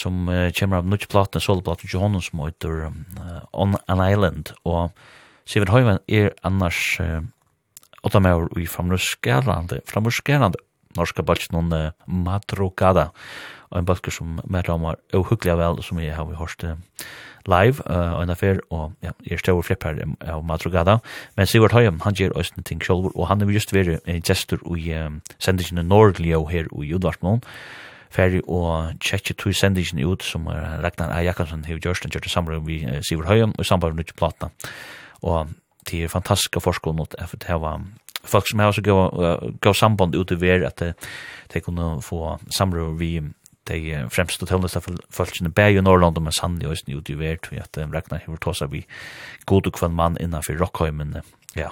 [0.00, 3.04] som uh, kommer av nudjan platen, soloplaten, Johannes, som heter um,
[3.52, 4.92] On an Island, og
[5.48, 7.22] Sivert Høyman er annars uh,
[8.04, 10.60] åtta med i framrøskerande, framrøskerande
[10.98, 13.08] norska balsk noen uh, madrogada,
[13.70, 16.76] og en balsker som mer om var uhyggelig vel, som jeg har hørt uh,
[17.48, 20.98] live, uh, og en affær, og ja, jeg er større flipp her av madrogada,
[21.36, 24.60] men Sivert Høyman, han gjør også ting sjolver, og han er just veri en gestur
[24.76, 27.40] i um, sendingen Nordlio her i Udvarsmån,
[28.12, 31.24] ferdig og tjekke to sendingen ut som Ragnar A.
[31.24, 34.48] Jakobsen har gjørst han gjørst det samråd vi Sivert Høyum og samråd med platna
[35.22, 35.54] og
[35.88, 37.82] det er fantastiska forskon at det var
[38.24, 40.82] folk som har så gav samband ut i ver at
[41.52, 43.20] de kunne få samråd vi
[43.68, 44.80] de fremste tøvneste
[45.12, 48.22] folkene bæg i Norrland og med sann i Øysten ut i ver til at Ragnar
[48.24, 48.86] Hivert Tosa vi
[49.46, 51.16] god og kvann mann innanfor Rockheimen
[51.56, 51.68] ja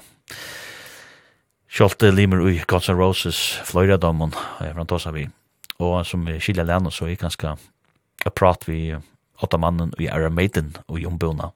[1.76, 3.38] Kjolte limer ui Guns N' Roses
[3.68, 5.26] Florida-dommen, og jeg vi.
[5.78, 7.56] Og som vi skilja lennom, så er ganske
[8.24, 8.96] a prat vi
[9.42, 11.50] åtta mannen i Iron Maiden og Jombona.
[11.50, 11.52] ombona.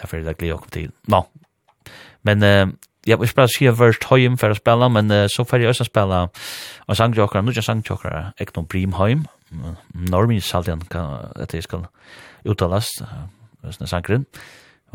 [0.00, 0.90] Derfor er det glede okkur til.
[1.08, 1.22] Nå.
[2.22, 2.72] Men uh,
[3.06, 5.72] jeg vil bare si at først høyem for å spille, men uh, så får jeg
[5.72, 9.24] også spille av sangtjokkere, nå er sangtjokkere, ikke noen Brimheim.
[9.92, 11.86] Normi Saldian, etter jeg skal
[12.48, 12.88] uttales,
[13.68, 14.26] sånn sangren.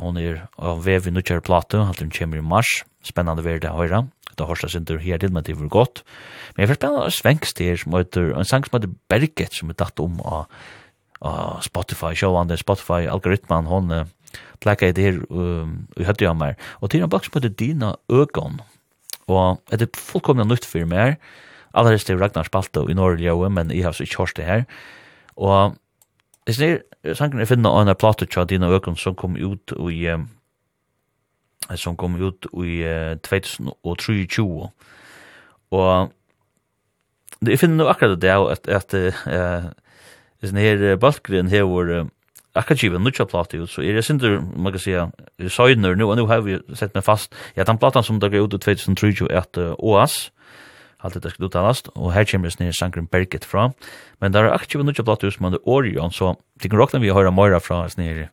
[0.01, 2.79] Hon er av vev i nukkjær plato, alt hun kommer i mars.
[3.05, 4.03] Spennande verd det høyra.
[4.37, 6.03] Det seg synder her til, men det var godt.
[6.53, 9.79] Men jeg får spennende svenks her, som heter, en sang som heter Berget, som er
[9.79, 10.45] datt om av
[11.21, 14.05] ah, Spotify, sjåande Spotify, algoritman, hon uh,
[14.63, 16.61] plekka i det her um, i høyde av meg.
[16.81, 18.61] Og til en bak som heter Dina Øgon,
[19.27, 21.17] og er det fullkomne nytt for meg
[21.77, 24.63] allerede helst er Ragnar Spalto i Norge, men jeg har så ikke hørt det her.
[25.35, 25.75] Og
[26.47, 26.77] jeg snir,
[27.13, 30.29] sangen jeg finner en plate til Dina Øgon som kom ut i um,
[31.75, 34.69] som kom ut i uh, 2023.
[35.71, 36.11] Og
[37.45, 39.69] jeg finner nå akkurat det at, at uh,
[40.41, 42.09] Det sen här Balkgren här var
[42.57, 45.11] akkurat givet nutja plati ut, så er jeg sindur, man kan säga,
[45.49, 48.53] søgner nu, og nu har vi sett meg fast, ja, den platan som dagar ut
[48.53, 50.31] i 2003 er at OAS,
[51.03, 53.71] allt det skulle uttalast, og her kommer det sangren Berget fra,
[54.21, 57.13] men der er akkurat nutja plati ut som er Orion, så det kan råkna vi
[57.13, 58.27] høyra Moira fra, snir,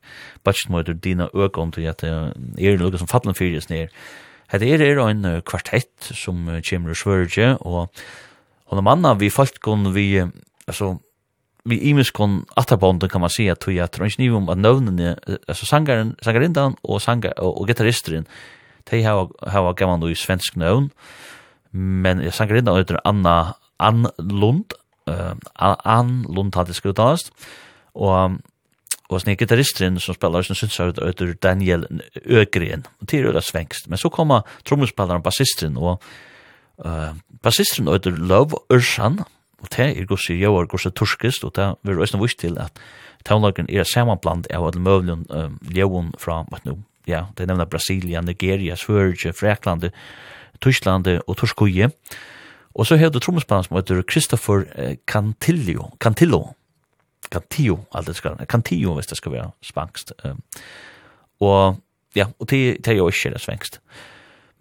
[0.45, 3.93] Batchmoider, Dina Øgon, til at er noe som fattelen fyrir, snir,
[4.53, 7.89] Hetta er er ein kvartett sum kemur svørje og
[8.69, 10.31] hon er manna við fólkun við
[10.69, 10.99] altså
[11.65, 15.17] vi imis kon attabond kan man säga att jag tror inte om att növnen
[15.49, 18.25] alltså sangaren sangarindan och sangar och gitarristen
[18.91, 20.91] de har har gammal då i svensk növn
[21.71, 24.73] men sangarindan heter Anna Ann Lund
[25.07, 25.33] eh
[25.85, 27.33] Ann Lund hade skutast
[27.93, 28.31] och
[29.09, 33.87] och sen gitarristen som spelar som syns ut heter Daniel Ögren och det är svenskt.
[33.87, 36.03] Men så kommer trumspelaren basisten och
[36.85, 37.13] eh
[37.43, 39.25] basisten heter Love Ursan
[39.65, 42.77] Og det er gossi jøvar i turskist, og det er også vist til at
[43.25, 48.21] taunlagen er samanbland av alle møvlen um, jøvun fra, vet nu, ja, det nevna Brasilia,
[48.21, 49.91] Nigeria, Sverige, Freklande,
[50.61, 51.91] Tyskland og Torskoje.
[52.75, 54.67] Og så heter trommespann som heter Christopher
[55.07, 56.43] Cantillo, Cantillo,
[57.33, 60.13] Cantillo, alt det skal, Cantillo hvis det skal være spankst.
[60.25, 60.43] Um,
[61.41, 61.81] og
[62.15, 63.81] ja, og det, det er jo ikke det svengst.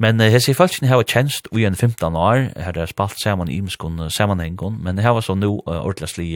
[0.03, 3.59] Men uh, hese falskene har tjenst ui en 15 år, her er spalt saman i
[3.61, 6.27] imskon samanhengon, men her var så nu uh, ordla sli,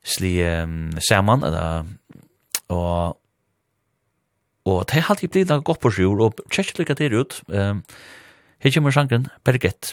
[0.00, 1.92] sli um, saman, eller,
[2.72, 3.20] og
[4.64, 7.82] og det har alltid blitt noe godt på sjur, og tjekk lykka det ut, um,
[8.64, 9.92] her kommer sangren Berget.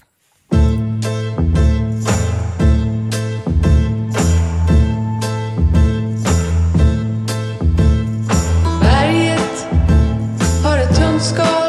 [8.80, 9.66] Berget
[10.64, 11.61] har et tunskap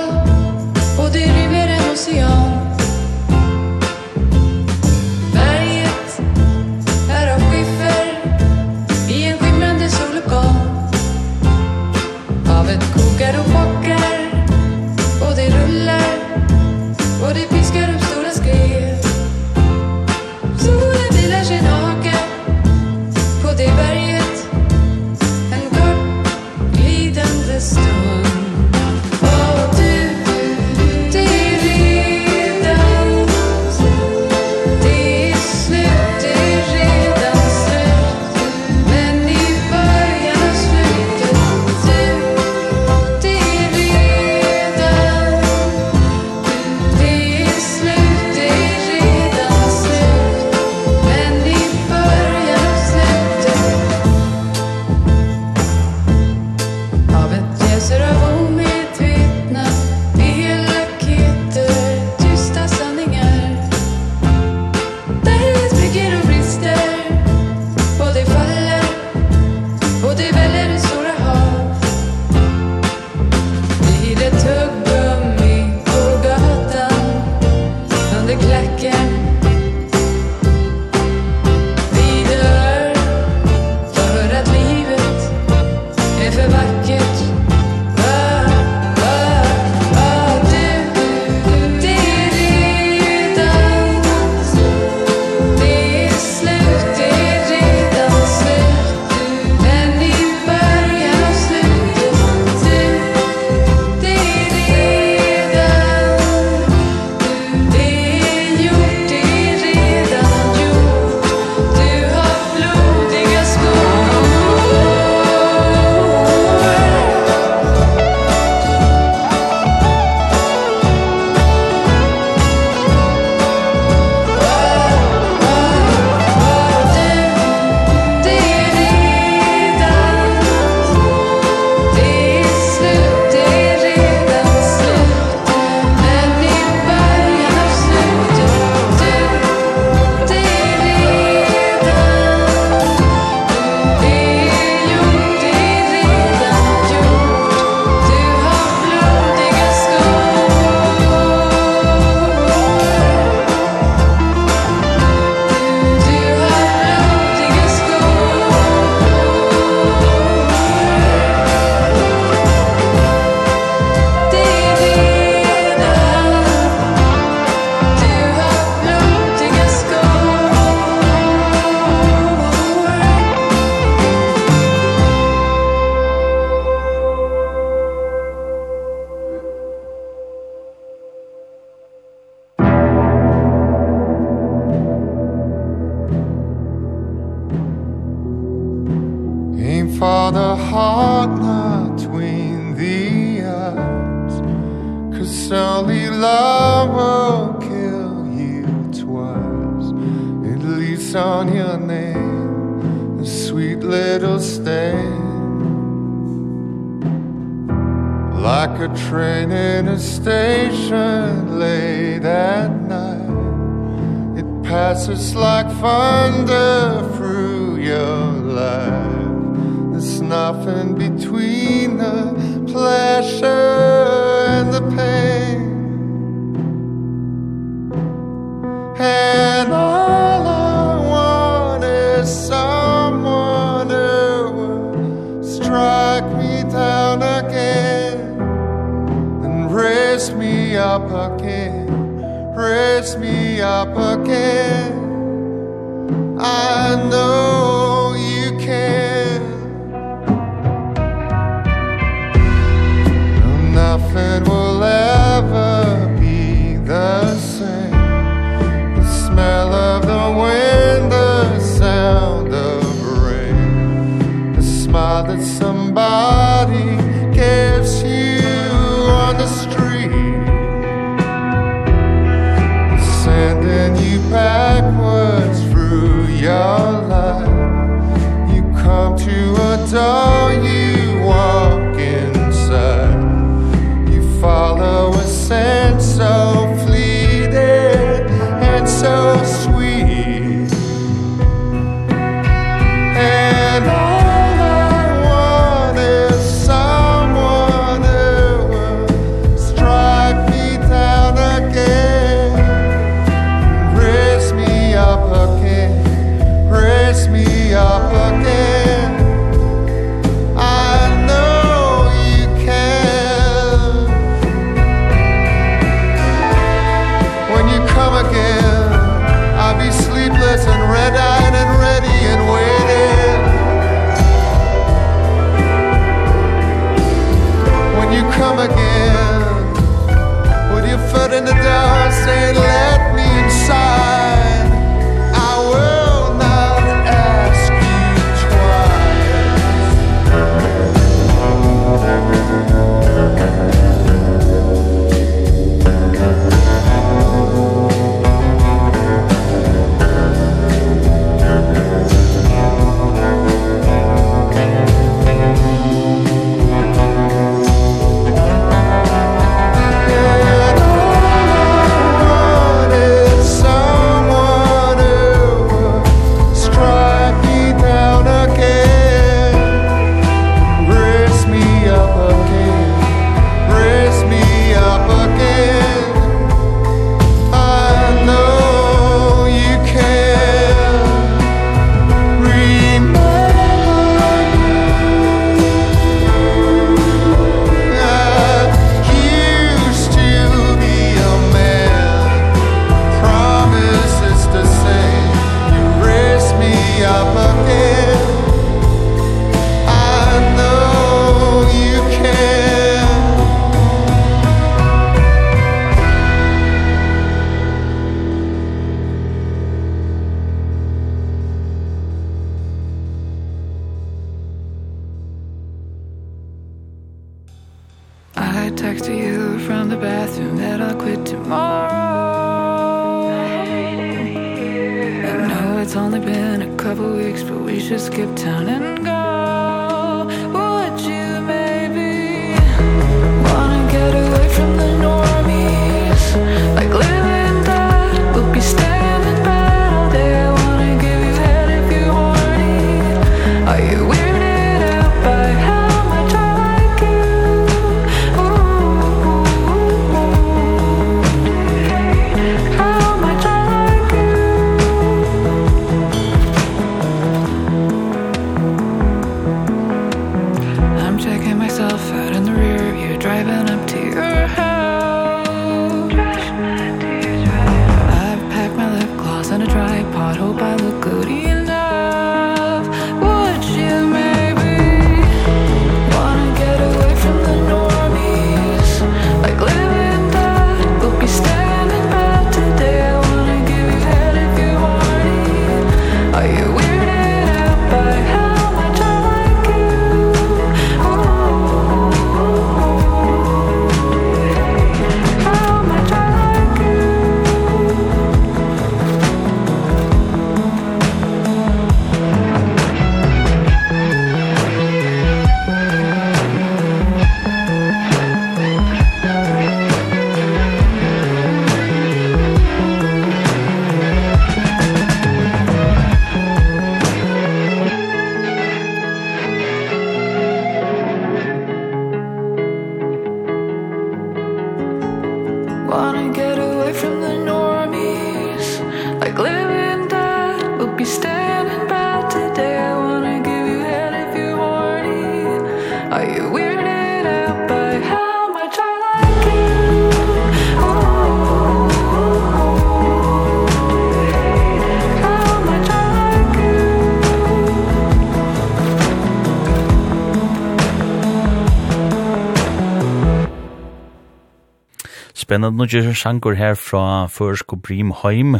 [555.52, 558.54] Spennende nå gjør sjanker her fra Førsk og Brimheim,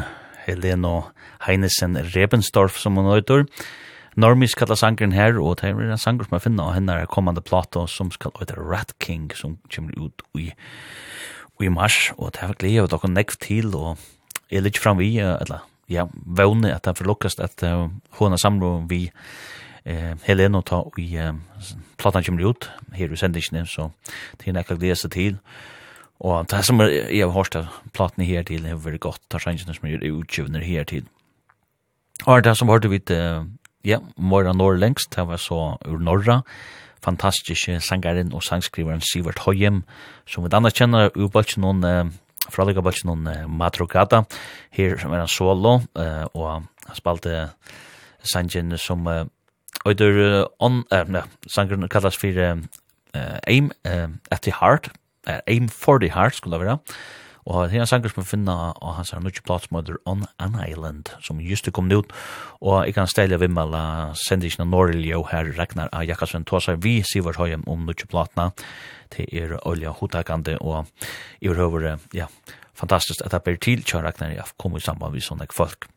[0.45, 1.07] Helena
[1.47, 3.47] Heinesen Rebensdorf som hun høyder.
[4.21, 7.09] Normis kallar sangren her, og det er en sanger som jeg finner av henne er
[7.09, 10.51] kommande plato som skal høyder Rat King, som kommer ut i,
[11.65, 13.97] i mars, og det er glede av dere nekv til, og
[14.53, 17.87] jeg er litt fram vi, eller ja, vevne at det forlukkast at uh,
[18.21, 19.07] hun er samlo vi
[19.89, 21.33] eh Helena ta i uh,
[21.97, 23.95] platan kommer ut her i sendingen så
[24.37, 25.39] det er nekka glede seg til
[26.23, 29.43] Og det som er, jeg har hørt av platene her til, har vært godt, tar
[29.43, 31.09] sannsynene som er utgjøvner her til.
[32.31, 33.49] Og det som hørte vi til,
[33.85, 36.43] ja, Morra Norr lengst, det var så ur Norra,
[37.03, 39.83] fantastiske sangeren og sangskriveren Sivert Høyem,
[40.27, 44.23] som vi anerkjenner ur bare noen, uh, fra lika bare noen uh, madrugada,
[44.79, 47.49] her som er en solo, uh, og han spalte
[48.23, 49.25] sangen som, eh,
[49.87, 52.57] uh, on, eh, sangeren kallas for eh,
[53.47, 54.91] Aim, uh, at the Heart,
[55.47, 56.79] aim for the heart skulle være.
[57.51, 59.99] Og det er en sanger som vi finner, av hans her nødvendig plass som heter
[60.07, 62.13] On an Island, som just er kommet ut.
[62.61, 67.01] Og jeg kan stelle vi med alle sendingene Norrljo her, Ragnar av Jakasven Tåsar, vi
[67.03, 68.53] Sivert Høyem om nødvendig platene.
[69.11, 70.87] til er olja hotakande, og
[71.41, 72.27] i overhøver, ja,
[72.75, 75.89] fantastisk at det blir til, kjør Ragnar, jeg kom i samband med sånne folk.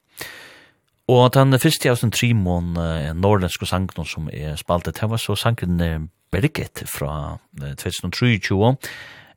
[1.08, 5.36] Og den første av sin trimon eh, norrlenske sangen som er spaltet, det var så
[5.36, 8.74] sangen Birgit fra 2023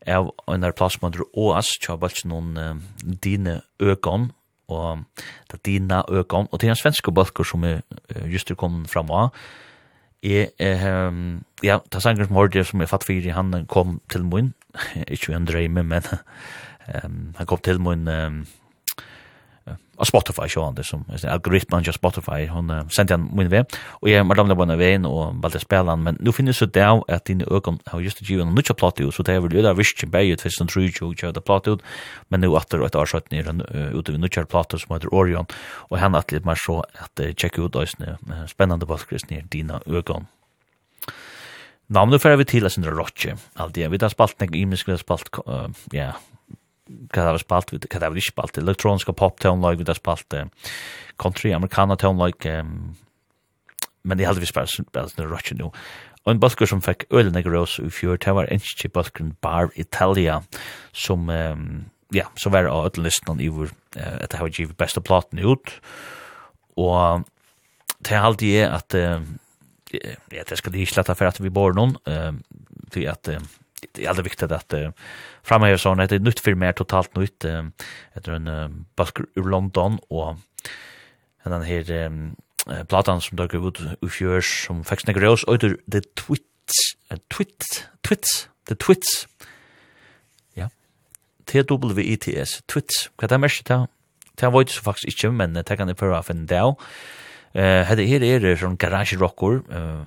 [0.09, 4.31] av en der plass man oas tja balts noen dine økon
[4.69, 5.05] og
[5.51, 7.82] det dina økon og det er en svenske balkor som er
[8.28, 9.32] just kom fram av
[10.23, 11.12] Jeg, eh,
[11.62, 14.51] ja, det er sanger som hørte som jeg fatt fyrir, han kom til mun,
[15.15, 16.02] ikke en drøyme, men
[17.05, 18.40] um, han kom til mun um,
[19.99, 23.65] av Spotify sjående, som algoritmen av Spotify, hon uh, sendte han min vei,
[24.01, 26.85] og jeg var damla på en veien og valgte spela han, men nu finnes det
[26.85, 29.59] av at dine økon har just givet en nutja platt ut, så det er vel
[29.59, 31.85] øyla visst kjem bæg ut, hvis den trur jo kjøy platt ut,
[32.31, 35.49] men nu atter et år sjøyt nir ute vi nutja platt som heter Orion,
[35.91, 38.19] og han at litt mer så at tjekk ut òsne,
[38.51, 40.29] spennande balskris nir dina ögon
[41.89, 44.93] Namn nu færer vi til a sindra rotje, aldri, vi har spalt nek, imisk, vi
[44.93, 45.31] har spalt,
[45.97, 46.11] ja,
[47.12, 50.36] kan det ha spalt, kan det ha ikke spalt, elektroniska pop-tone-like, det har spalt
[51.20, 52.47] country, amerikana-tonlag,
[54.05, 55.73] men det hadde vi spalt spalt nu rødt nå.
[56.24, 59.35] Og en balkur som fikk øyne nekker oss i fjør, det var en enskje balkuren
[59.43, 60.43] Bar Italia,
[60.93, 61.28] som,
[62.15, 65.73] ja, som var av ødelisten i vår, at det har givet beste platen ut,
[66.78, 67.24] og
[68.05, 68.98] det er alltid er at,
[69.93, 71.97] ja, det skal de ikke lette for at vi bor noen,
[72.93, 73.32] til at,
[73.93, 74.91] det är alltid viktigt att uh,
[75.43, 77.69] framöver så när det är nytt för mer totalt nytt uh,
[78.15, 80.37] heter en uh, basker ur London och
[81.43, 82.37] den här um,
[82.89, 86.97] platan som dök ut i fjör som faktiskt några grås och det twits
[87.29, 89.29] twits twits the twits.
[90.55, 90.71] Ja.
[91.45, 93.11] T W I T S twits.
[93.17, 93.87] Vad det mest där
[94.35, 96.75] det var ju så faktiskt inte men det kan det för att finna det
[97.53, 100.03] eh hade här är det från garage rocker uh,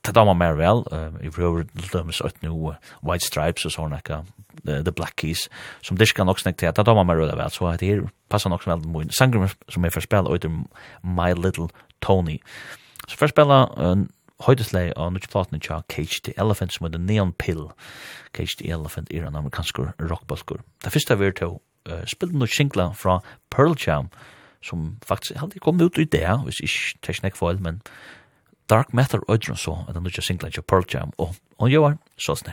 [0.00, 0.84] det damer mer vel.
[1.22, 4.22] I prøver til dømes ut nu White Stripes og sånne ekka,
[4.64, 5.48] The Black Keys,
[5.82, 8.76] som diska nok snakk til, det damer mer vel, så det her passer nok som
[8.76, 9.12] veldig mye.
[9.12, 10.48] Sanger som er for spela ut
[11.02, 11.68] My Little
[12.00, 12.40] Tony.
[13.08, 14.08] Så for spela spille
[14.46, 17.68] høydeslei av nødt platen tja Cage the Elephant, som er The Neon Pill.
[18.34, 20.62] Cage the Elephant er en amerikansk rockbalskur.
[20.84, 21.58] Det første vi er til
[21.90, 23.20] uh, spilte noen singla fra
[23.54, 24.10] Pearl Jam,
[24.62, 27.82] som faktisk aldri kom ut i det, hvis ikke tekst for, men
[28.72, 32.34] Dark Matter Odron så, at han ikke singla til Pearl Jam, og hun gjør så
[32.34, 32.52] snær.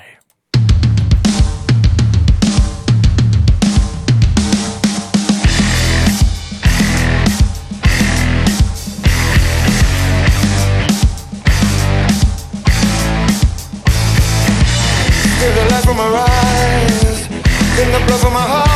[15.40, 17.30] Feel the light from my eyes,
[17.82, 18.69] in the blood from my heart.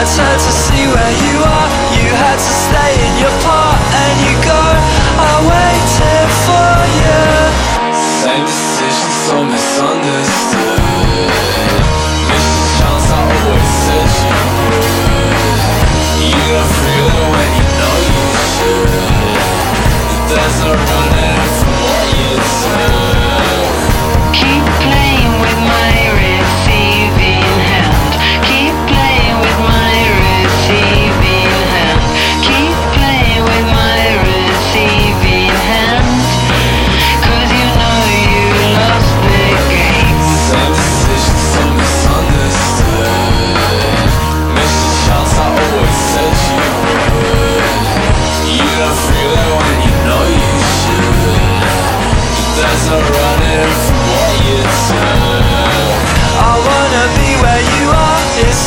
[0.00, 1.68] I turned to see where you are.
[1.92, 4.62] You had to stay in your part And you go.
[5.20, 6.72] I waited for
[7.04, 7.20] you.
[8.24, 10.29] Same decisions so misunderstood.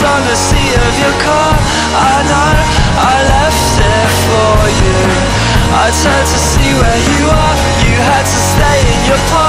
[0.03, 1.53] on the sea of your car
[1.93, 2.53] I know.
[2.97, 4.97] I left it for you.
[5.77, 7.55] I turned to see where you are.
[7.85, 9.42] You had to stay in your park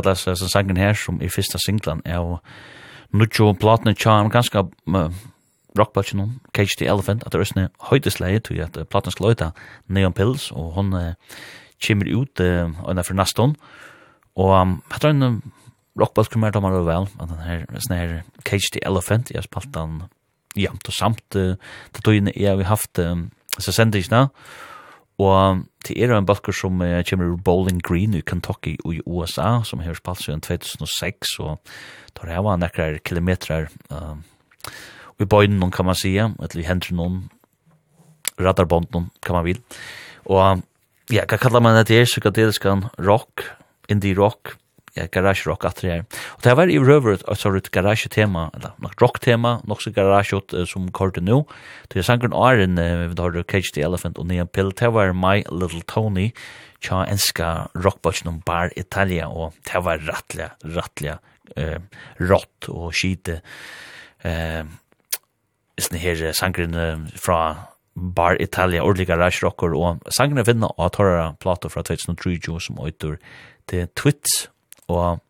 [0.00, 2.40] kallas uh, sangen her som i fyrsta singlan er
[3.12, 5.10] Nuccio Platne tja, Charm ganske uh,
[5.78, 9.30] rockbatchen noen, Cage the Elephant at det er røsne høytesleie til at uh, Platne skal
[9.30, 9.50] løyta
[9.88, 11.14] Neon Pills og hon uh,
[11.82, 13.56] kommer ut uh, under for naston
[14.38, 15.36] og um, hatt er en uh,
[16.00, 18.16] rockbatch kommer da man er vel at den her sånne her
[18.46, 20.02] Cage the Elephant jeg har spalt den
[20.58, 21.54] jamt og samt uh,
[21.94, 23.28] til togene jeg har haft um,
[23.58, 24.28] så sender jeg
[25.20, 29.60] Og til er en balkur som uh, kommer ur Bowling Green i Kentucky i USA,
[29.64, 31.58] som har spalt siden 2006, og
[32.16, 34.16] tar hava nekrar kilometrar uh,
[35.20, 37.20] i bøyden noen, kan man sige, eller i hendren noen,
[38.40, 39.60] radarbånd noen, kan man vil.
[40.24, 40.62] Og
[41.12, 42.64] ja, hva kallar man det her, psykadelisk
[42.98, 43.44] rock,
[43.88, 44.56] indie rock,
[45.06, 49.00] garage rock att det Och det var i Rover ett så garage tema eller något
[49.00, 51.44] rock tema, något så garage ut som kort nu.
[51.88, 54.70] Det är sangen Iron vi har Cage the Elephant och Neon Pill.
[54.70, 56.32] Det var My Little Tony
[56.80, 61.18] tja enska rockbotchen bar Italia och det var rattliga rattliga
[61.56, 61.80] eh
[62.16, 63.40] rått och skite
[64.22, 64.64] eh
[65.76, 67.56] isne her sangren fra
[67.94, 73.16] Bar Italia ordliga garage rocker og sangren finna av Torra Plato fra 2003 som øytur
[73.66, 74.48] til Twits
[74.90, 75.20] og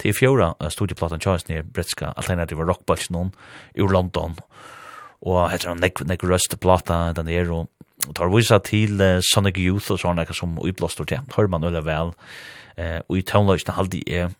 [0.00, 3.32] til i fjora studieplatan Charles nere britska alternative rockbulch noen
[3.74, 4.36] i London.
[5.24, 7.68] Og heter han Nick, Nick Rust plata den er og
[8.08, 11.20] Og tar visa til uh, Sonic Youth og sånne som uiblåstor til.
[11.36, 12.14] Hør man veldig vel
[12.80, 14.30] uh, og i townløsene halde er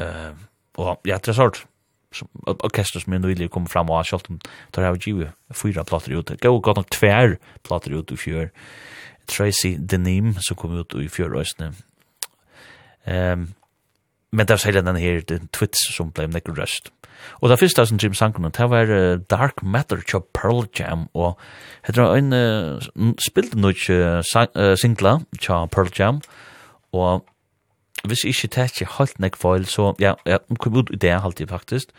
[0.00, 0.32] uh,
[0.78, 1.66] og ja, det er sort
[2.14, 4.38] som orkester som er nøylig kom fram og kjalt om
[4.72, 7.36] tar jeg givet fyra plater ut gå og godt nok tver
[7.66, 8.48] plater ut i fjør
[9.28, 11.66] Tracy Denim som kom ut i fjør og
[13.04, 13.44] um,
[14.32, 16.92] men det var særlig den her den twits som ble nekker røst.
[17.40, 21.38] Og det første som Jim sank det var uh, Dark Matter til Pearl Jam, og
[21.86, 26.20] det var en uh, spilte noe ikke uh, singla til Pearl Jam,
[26.92, 27.24] og
[28.06, 31.20] hvis ikke det ikke helt nek foil, så ja, ja, hun kom ut i det
[31.20, 31.90] halvtid faktisk,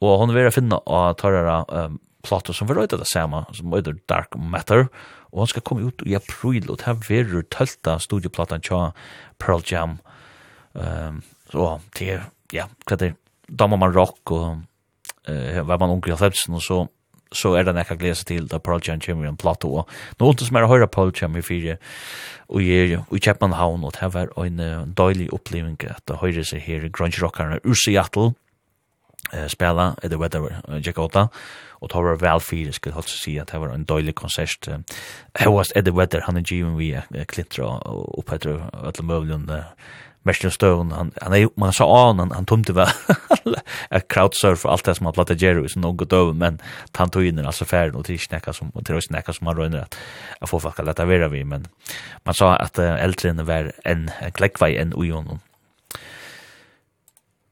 [0.00, 3.82] og hun vil finne av tarrere um, plato som var røyda det samme, som var
[4.08, 4.86] Dark Matter,
[5.32, 8.92] og hun skal komme ut i april, og det her vil tølta studieplatan til
[9.38, 9.98] Pearl Jam,
[10.74, 11.22] um,
[11.54, 12.18] så till
[12.52, 13.14] ja, hva det
[13.48, 14.62] damer man rock og
[15.28, 16.86] eh var man onkel Alfredsen og så
[17.34, 19.84] så er det näka glädje til da Pearl Jam kommer i en Plato.
[20.20, 21.76] Nu allt som er å høre Pearl Jam i fyra
[22.48, 26.60] och ger i Kjeppmannhavn og det var en uh, døylig oppleving at det høyre seg
[26.60, 28.34] her grunge rockerne ur Seattle
[29.32, 31.28] uh, spela i the weather uh, Jakarta
[31.80, 34.68] og det var väl fyra skulle alltså se at det var en døylig konsert.
[34.68, 34.78] uh,
[35.38, 39.50] det var at the weather han er given vi klittra och Petro att möjligen
[40.24, 42.88] mest stone han han er man sa an han, han tomte väl
[43.90, 46.58] ett crowdsurf och alt det som han platta Jerry så något över men
[46.92, 49.78] han tog inn in alltså färden och trisnäcka som och tror snäcka som han rönner
[49.78, 49.96] at
[50.40, 51.66] jag får faktiskt lätta vara vi men
[52.24, 55.40] man sa at uh, eldre enn var en klekkvei en ojon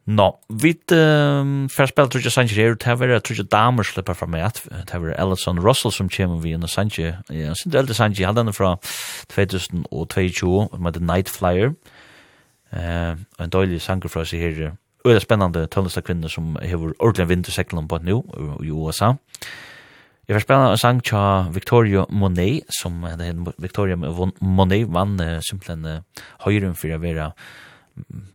[0.04, 4.26] No, vit ehm för spel tror jag Sanchez her, det vi tror damer slipper fra
[4.26, 7.20] meg, det tar Ellison Russell som kommer vi inn og Sanchez.
[7.30, 8.76] Ja, sen det Sanchez hade den fra
[9.30, 11.70] 2022 med The Night Flyer.
[11.70, 12.01] Eh
[12.72, 14.62] Eh, en dålig sanger fra seg her.
[15.02, 18.20] Og det er spennende tølleste kvinner som har ordentlig vind til sekkelen på nå
[18.62, 19.12] i USA.
[20.28, 23.02] Jeg var spennende en sang til Victoria Monet, som
[23.58, 27.32] Victoria Monet vann uh, simpelthen uh, høyren for å være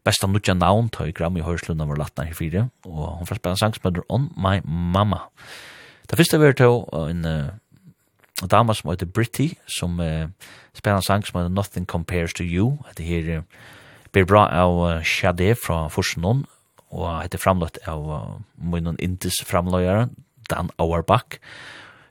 [0.05, 3.55] best av nutja navn til Grammy Høyslund av latna i fire, og hun får spennende
[3.55, 5.23] en sang som heter On My Mama.
[6.11, 7.55] Det første var til en uh,
[8.43, 10.27] dame som heter Britty, som uh,
[10.75, 13.43] spennende en sang som heter Nothing Compares to You, det her uh,
[14.17, 16.45] blir bra av Shade fra Forsenån,
[16.89, 20.07] og heter framløtt av uh, munnen Intis framløyere,
[20.49, 21.37] Dan Auerbach,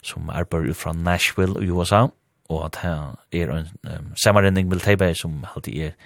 [0.06, 2.06] som er bare fra Nashville i USA,
[2.46, 5.96] og at han er en um, samarrenning med Teibay som alltid er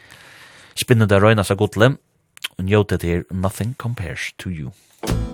[0.81, 1.99] spinnende røyna seg godlem,
[2.57, 4.71] og njóte til Nothing Compares to You.
[4.71, 5.30] Nothing Compares to You.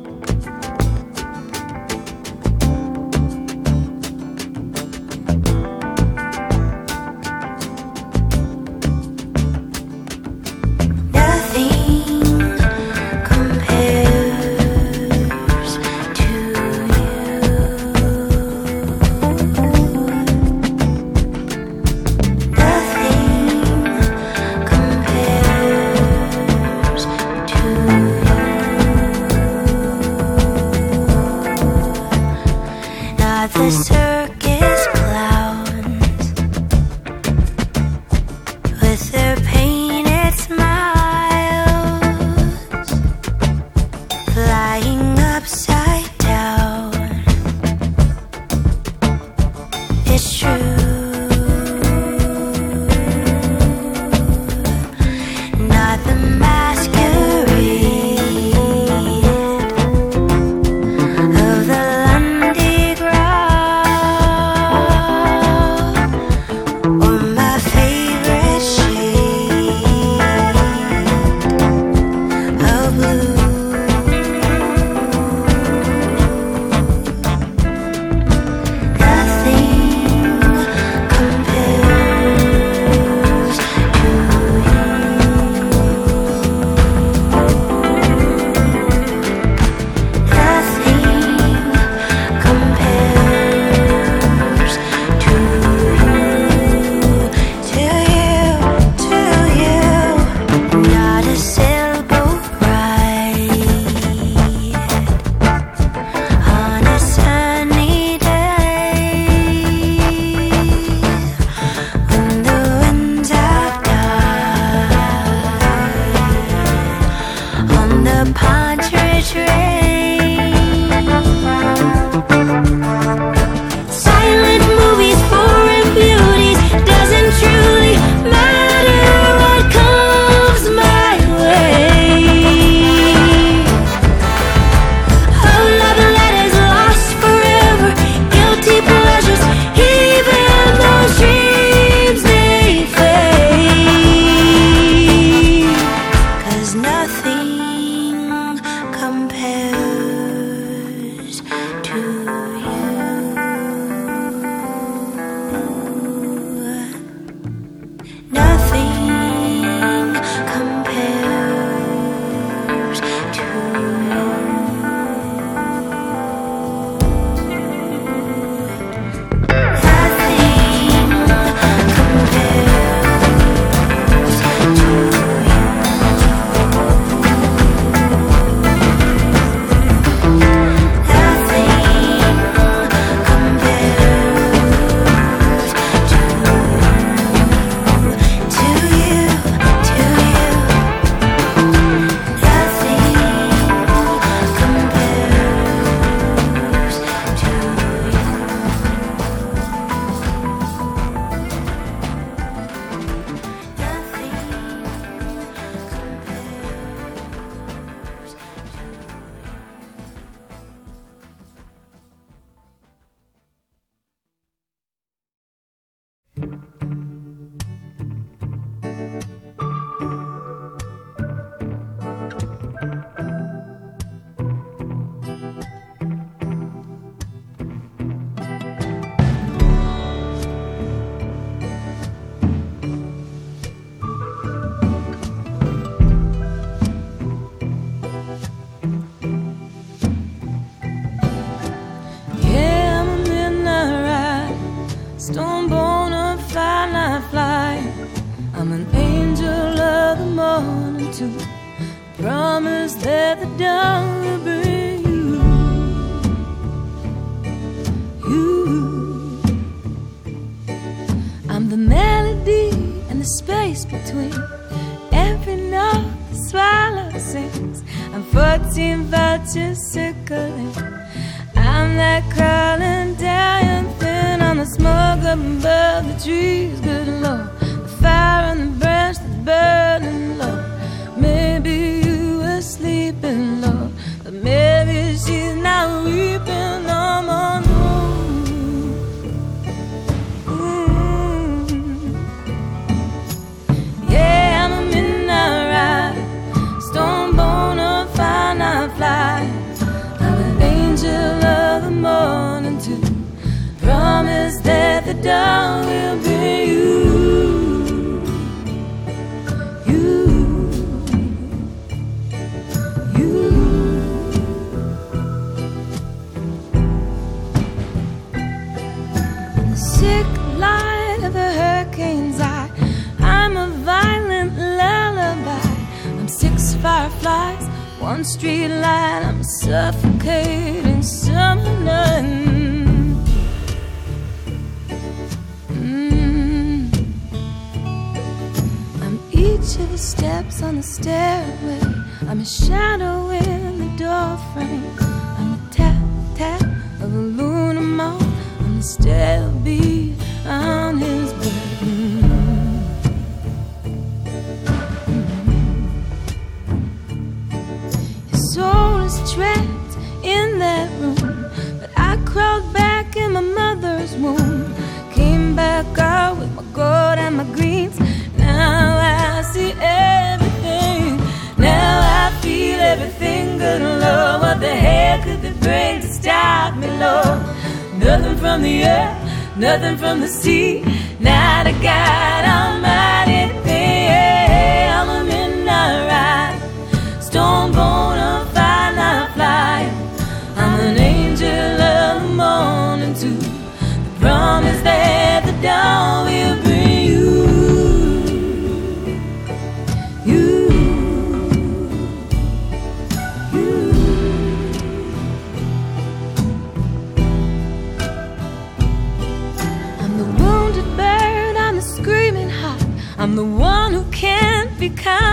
[414.97, 415.26] 看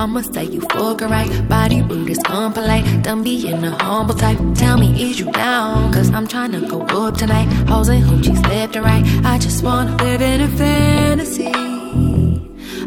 [0.00, 3.02] I'ma say you fucking right Body rude is unpolite.
[3.02, 4.38] Don't be in a humble type.
[4.54, 5.92] Tell me is you down?
[5.92, 7.48] Cause I'm trying to go up tonight.
[7.68, 9.04] Hoes and hoochies left and right.
[9.26, 11.52] I just wanna live in a fantasy.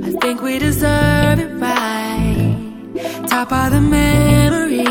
[0.07, 2.57] I think we deserve it right.
[3.27, 4.81] Top of the memories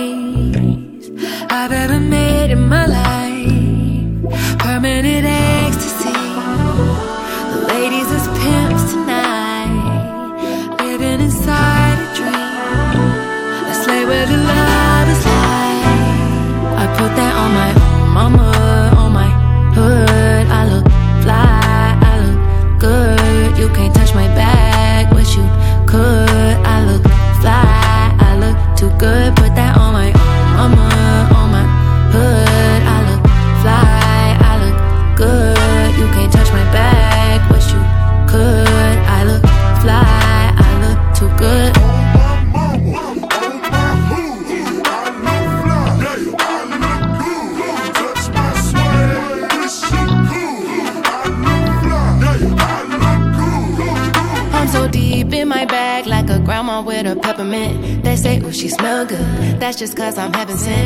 [1.50, 4.58] I've ever made in my life.
[4.60, 5.61] Permanent
[59.82, 60.81] just cause I'm having sex.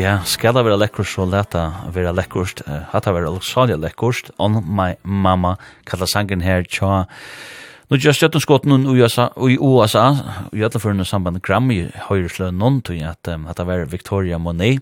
[0.00, 1.62] Ja, skal det være lekkert, så let det
[1.92, 2.62] være lekkurst.
[2.64, 4.30] Hatt det være salige lekkert.
[4.40, 7.04] On my mama, kalla sangen her, tja.
[7.90, 13.02] Nå gjør støtten skåten i USA, og i alle førende samband Grammy høyreslø noen til
[13.04, 14.80] at det var Victoria Monet,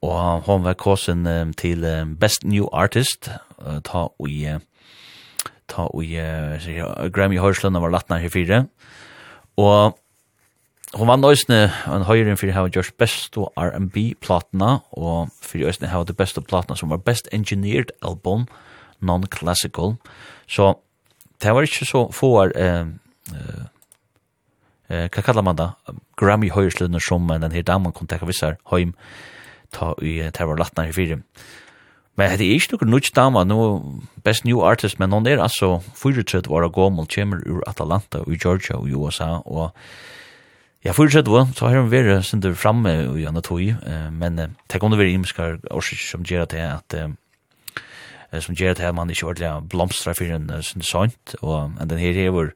[0.00, 1.26] og hun var kåsen
[1.58, 1.84] til
[2.16, 3.28] Best New Artist,
[3.84, 4.56] ta i
[5.68, 6.14] ta i
[7.10, 8.64] Grammy høyreslø var latna her fire,
[9.58, 9.98] og
[10.90, 16.08] Hon vann nøysne en høyren fyrir hava gjørst best og R&B-platna, og fyrir øysne hava
[16.08, 18.48] det beste platna som var best engineered album,
[18.98, 19.94] non-classical.
[20.50, 20.72] Så
[21.38, 22.86] det var ikke så få er, eh,
[24.90, 25.70] eh, hva kallar man da,
[26.18, 28.94] Grammy høyrslunner som den her damen kom tekka vissar høym,
[29.70, 31.22] ta i det var latna i fyrir.
[32.16, 35.78] Men det er ikke noen nødt dama, no best new artist, men hon er altså
[35.94, 39.70] 34 år gammel, kommer ur Atlanta, i Georgia, i USA, og
[40.84, 43.60] Ja, for det var, så har hun vært sindur framme i anna tog,
[44.16, 49.10] men det kan være imiskar årsik som gjør at det at som gjør at man
[49.10, 52.54] ikke ordentlig blomstrar for en sindur sånt, og den her hever vår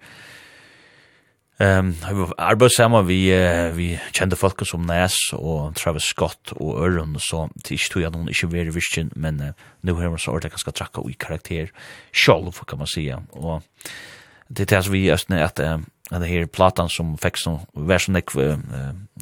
[1.63, 6.81] Ehm um, arbeid saman vi uh, vi kjente folk som Nas og Travis Scott og
[6.83, 9.53] Ørn så til ikke tog at noen ikke være virkelig men uh,
[9.87, 11.71] nå har man så ordentlig ganske trakka i karakter
[12.11, 13.63] sjálf kan man säga og
[14.49, 15.79] det tas vi just när att uh,
[16.11, 18.35] det här platan som fick så version ek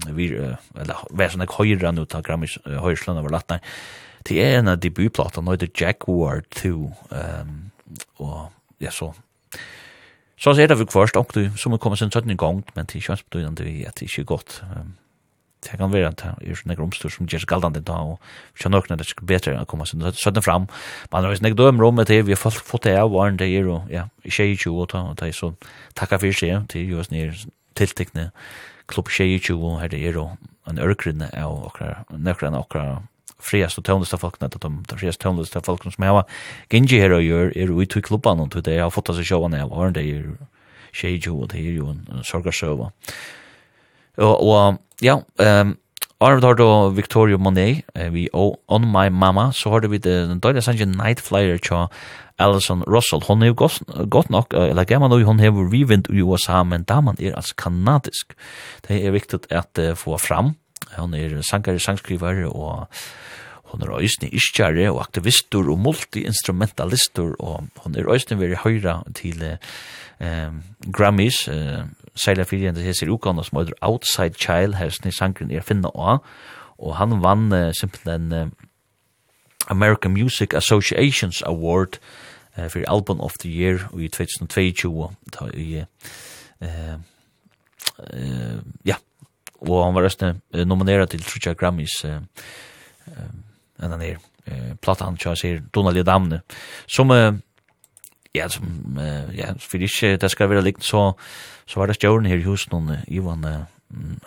[0.09, 0.27] vi
[0.81, 3.61] eller version ek höjra nu ta grammis höjslan över latten
[4.25, 7.71] det är en debutplata nu det Jack Ward 2 ehm
[8.17, 9.15] och ja så.
[10.39, 13.25] Så ser det vi först och du som kommer sen i gang, men det känns
[13.25, 14.63] betydande att det är inte gott
[15.63, 18.17] det kan være at det er sånne romstur som gjør seg galdande da, og
[18.53, 20.67] vi kjenner nok når det er bedre å komme sånn sønne fram.
[21.13, 23.69] Men det hvis jeg dømer om etter, vi har fått det av åren det er,
[23.71, 25.53] og ja, ikke i 20 år, og det er så
[25.99, 27.31] takka for seg til jo sånne
[27.79, 28.31] tiltekne
[28.91, 30.37] klubb 20 og her det er, og
[30.69, 32.87] en ørkrinne av okra, nøkran okra
[33.43, 36.27] friast og tøvnlista folkene, at de friast tøvnlista folkene som jeg var
[36.71, 39.73] gingi her og gjør, er ui tog klubban, og det har fått seg sjåan av
[39.73, 40.27] åren det er,
[40.93, 42.91] 20 og det er jo en sorgarsøva.
[44.21, 45.77] Og, og Ja, ehm
[46.23, 48.29] Arvid har då Victoria Monet, vi
[48.67, 51.89] On My Mama, så har vi den dåliga sangen Night Flyer tja
[52.37, 53.23] Alison Russell.
[53.27, 53.55] Hon är ju
[54.07, 58.37] gott nok, eller gammal nu, hon har rivint i USA, men damen er altså kanadisk.
[58.89, 60.55] Det er viktig at uh, få fram.
[60.97, 62.87] Hon er sangare, sangskrivare og
[63.73, 69.43] hon er øysni iskjare og aktivistur og multi-instrumentalistur og hon er øysni veri høyra til
[69.43, 70.55] uh,
[70.93, 75.51] Grammys, uh, særlig fyrir enn det hesser ukan som heter Outside Child her som sangren
[75.51, 76.21] er finna av.
[76.79, 78.47] Og han vann uh, simpelthen uh,
[79.71, 81.99] American Music Associations Award
[82.59, 85.85] uh, for Album of the Year i 2022 ta i
[86.61, 86.99] eh
[88.85, 88.97] ja.
[89.61, 92.19] Og han var resten uh, nomineret til Trudja Grammys uh,
[93.07, 93.31] uh,
[93.83, 94.19] enn han er
[94.51, 96.43] uh, platan tja, sier Donald Damne.
[96.87, 97.33] Som uh,
[98.35, 98.67] ja, som,
[98.99, 101.13] uh, ja, for ikke det skal være likt, så,
[101.67, 103.65] så var det stjøren her i husen, og Ivan uh,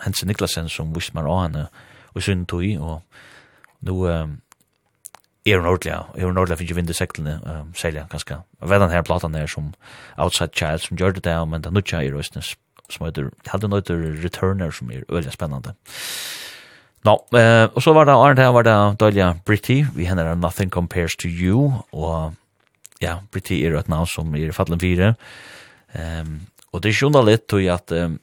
[0.04, 1.68] Hense Niklasen, som visste meg av henne,
[2.14, 3.02] og sønnen tog i, og
[3.86, 4.26] nå uh,
[5.46, 8.40] er hun ordentlig, er hun ordentlig, finnes ikke vind i seklene, uh, særlig ganske.
[8.60, 9.74] Jeg vet den her platan her som
[10.16, 12.42] Outside Child, som gjør det der, men det er nødt til i røstene,
[12.90, 15.74] som heter, hadde nødt til Returner, som er veldig spennende.
[17.06, 20.70] Nå, eh, og så var det Arne her, var det Dahlia Britti, vi hender Nothing
[20.70, 22.34] Compares to You, og
[23.02, 25.14] ja, Briti er et navn som er fattelen fire.
[25.96, 28.18] Um, og det er sjunda litt til at um,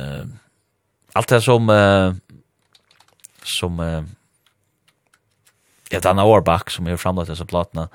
[0.00, 0.24] uh,
[1.16, 2.14] alt det som uh,
[3.46, 4.04] som uh,
[5.90, 7.88] ja, Dana Årbach som er framlagt disse platene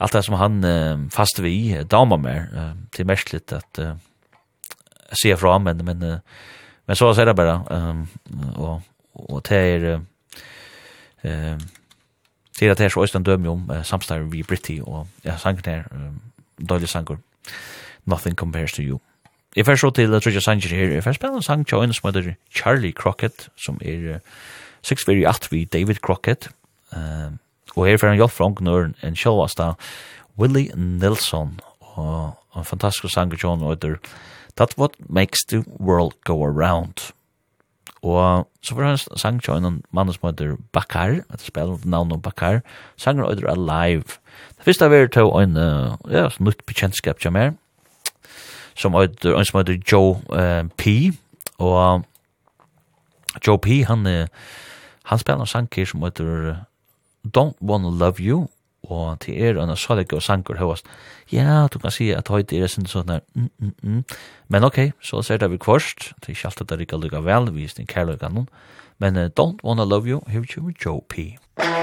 [0.00, 3.94] allt det som han uh, fast vi uh, med uh, til mest litt att uh,
[5.12, 6.18] se fra men men uh,
[6.86, 8.08] men så er det bare um,
[8.56, 8.82] och
[9.12, 10.00] och det er
[11.22, 11.60] eh uh,
[12.60, 15.64] sier at det er så Øystein dømer om uh, samstarve vi Britti, og ja, sanger
[15.64, 16.20] der, um,
[16.68, 17.16] døylig sanger,
[18.04, 19.00] Nothing Compares to You.
[19.56, 21.92] Jeg fer så til uh, Trudja Sanger her, jeg fer spela en sang til en
[21.92, 24.20] som heter Charlie Crockett, som er uh,
[24.82, 26.50] 6 very at vi David Crockett,
[26.92, 27.32] uh,
[27.76, 29.72] og her fyrir han hjelp fra Ongnøren, en sjølvasta
[30.38, 33.96] Willie Nilsson, og en fantastisk sanger til han heter
[34.60, 37.12] That's What Makes the World Go Around.
[38.02, 42.22] Og så var han sang til en mann som heter Bakar, et spil med navnet
[42.22, 42.60] Bakar,
[42.96, 44.16] sanger og Alive.
[44.56, 45.56] Det første av er til en
[46.10, 47.58] ja, nytt bekjentskap til meg,
[48.74, 51.12] som heter, en som heter Joe uh, P.
[51.58, 52.04] Og
[53.46, 54.06] Joe P, han,
[55.04, 56.56] han spiller en sang som heter
[57.36, 58.48] Don't Wanna Love You,
[58.82, 60.86] og til er en salig og sanker høyast.
[61.32, 64.04] Ja, du kan si at høyt er sin sånn der, mm, mm, mm.
[64.48, 67.24] Men ok, så ser det vi kvarst, det er ikke alltid det er ikke lykka
[67.26, 68.48] vel, vi er sin kærløyga noen,
[69.00, 71.36] men uh, Don't Wanna Love You, here you Joe P.
[71.58, 71.79] Joe P.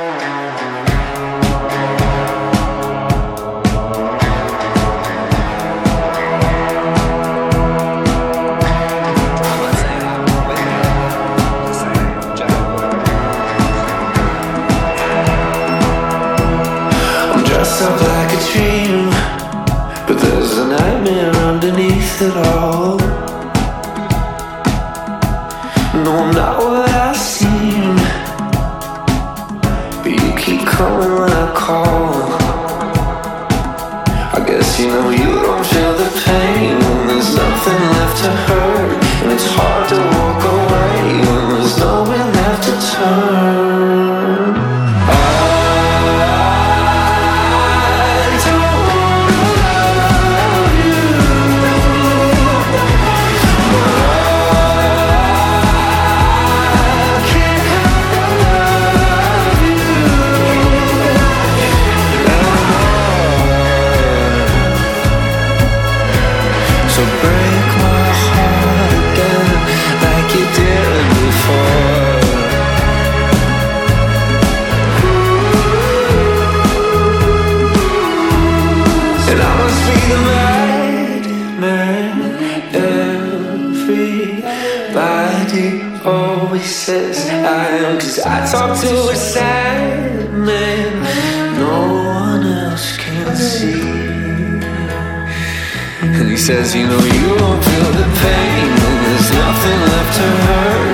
[96.48, 98.70] says, you know, you won't feel the pain.
[99.04, 100.87] There's nothing left to hurt.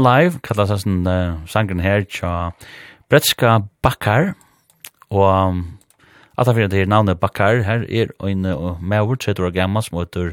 [0.00, 2.52] Alive, kallar seg sånn uh, sangren her, tja
[3.10, 4.32] Bretska Bakkar,
[5.10, 5.60] og um,
[6.40, 9.84] at han fyrir det er navnet Bakkar, her er en uh, mever, 30 år gammal,
[9.84, 10.32] som heter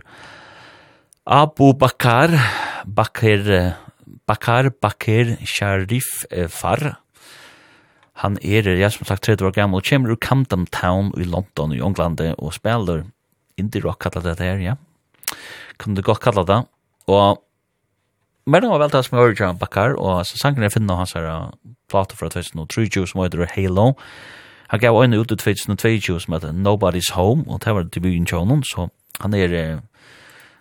[1.27, 2.38] Abu Bakkar,
[2.88, 3.52] Bakkar,
[4.30, 7.02] Bakkar, Bakkar, Sharif eh, Far,
[8.23, 11.76] Han er, ja, som sagt, 30 år gammal, og kommer ur Camden Town i London
[11.76, 13.03] i Ånglande, og spiller
[13.57, 14.73] indie rock, kallar det her, ja.
[15.77, 16.64] Kan du godt kalla det.
[17.07, 17.44] Og
[18.48, 21.11] Men det var vel det som jeg hører Bakkar, og så sangen jeg finner hans
[21.18, 21.52] her
[21.91, 23.91] plate fra 2023 som heter Halo.
[24.72, 28.38] Han gav øyne ut i 2022 som heter Nobody's Home, og det var debuten til
[28.38, 28.88] honom, så
[29.19, 29.80] han er,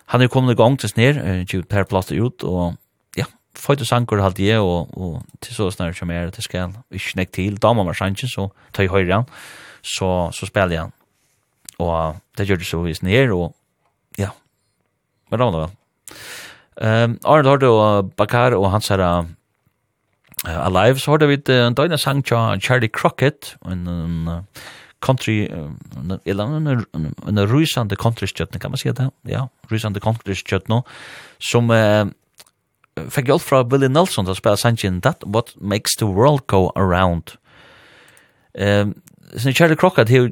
[0.05, 2.75] han er kommet i gang til snir, givet per plate ut, og
[3.17, 3.23] ja,
[3.55, 7.15] føyte sanger halte jeg, og, og til så snart som jeg er til skal, ikke
[7.15, 9.29] nek til, da må man sangen, så tar jeg høyre han,
[9.81, 10.93] så, så spiller jeg han.
[11.79, 13.55] Og det gjør det så i snir, og
[14.19, 14.33] ja,
[15.29, 15.77] men det var det vel.
[16.81, 19.25] Ehm Arnold Hardo og Bakar og hans her uh,
[20.45, 24.29] Alive så hørte vi en døgnet sang til Charlie Crockett en um,
[25.01, 25.47] country
[26.25, 26.67] eller en
[27.27, 29.09] en rysande countrystjøtne kan man si det?
[29.25, 30.81] Ja rysande countrystjøtne
[31.39, 32.05] som uh,
[33.09, 36.71] fikk hjelp fra Willie Nelson til å spille sangen That What Makes the World Go
[36.75, 37.37] Around.
[38.57, 38.95] Um,
[39.35, 40.29] sin kjære krokka til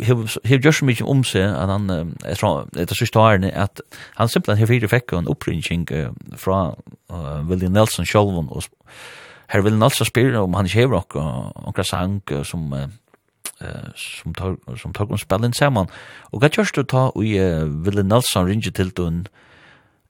[0.00, 3.82] hev gjør så mykje om seg at han, jeg tror, er sørste årene, at
[4.16, 5.84] han simpelthen hev fire fikk en oppringning
[6.36, 6.74] fra
[7.48, 8.62] William Nelson sjolvun, og
[9.52, 12.72] her William Nelson spyr om han ikke hever og okka sang som
[13.98, 15.88] som tar som tar kon spellin saman.
[16.32, 17.24] Og gat du ta og
[17.84, 19.26] William Nelson ringe til tun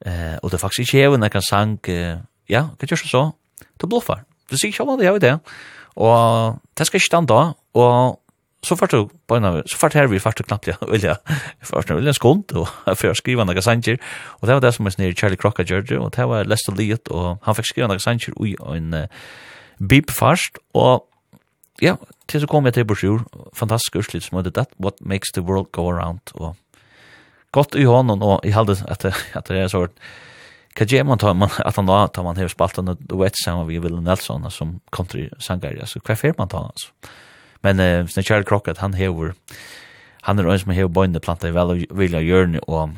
[0.05, 1.79] eh og det faktisk ikkje hevur nakar sang
[2.49, 3.31] ja gat du så?
[3.81, 4.23] Du bluffar.
[4.51, 5.39] Du sig sjálv det hevur det
[5.95, 8.19] og det skal ikkje standa og
[8.63, 11.15] så fart du på en så fart her vi fart knappt ja vilja
[11.63, 12.67] fart vilja skont og
[12.99, 13.99] for skriva några sanger
[14.39, 17.07] og det var det som er snir Charlie Crocker George og det var Lester Leet
[17.09, 19.05] og han fikk skriva några sanger i en
[19.79, 21.05] beep fast og
[21.81, 21.95] ja
[22.29, 23.23] til så kom jeg til brosjur
[23.57, 26.19] fantastisk urslit som heter that what makes the world go around.
[26.35, 26.55] Og
[27.51, 29.91] godt i honom og i halde at at det er sort
[30.75, 33.79] Kajem man tar man att han då tar man hur spaltan och vet samma vi
[33.79, 36.87] vill Nelson som country sangare så kvar man tar alltså
[37.65, 39.33] Men eh, sin kjære krokket, han hever,
[40.27, 42.95] han er en som hever bøyne planta i vel og vilja hjørne, og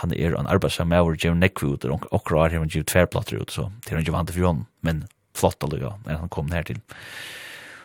[0.00, 3.40] han er en arbeidsom med over Jim Nekvi ut, og okra har han givet tverplatter
[3.40, 5.04] ut, så det er han ikke vant for hånden, men
[5.36, 6.80] flott allu, ja, når han kom her til.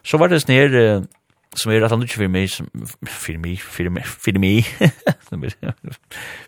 [0.04, 1.06] Så var det snir, uh,
[1.56, 2.50] som er at han ikke fyrir meg,
[3.08, 5.98] fyrir meg, fyrir meg, fyrir meg,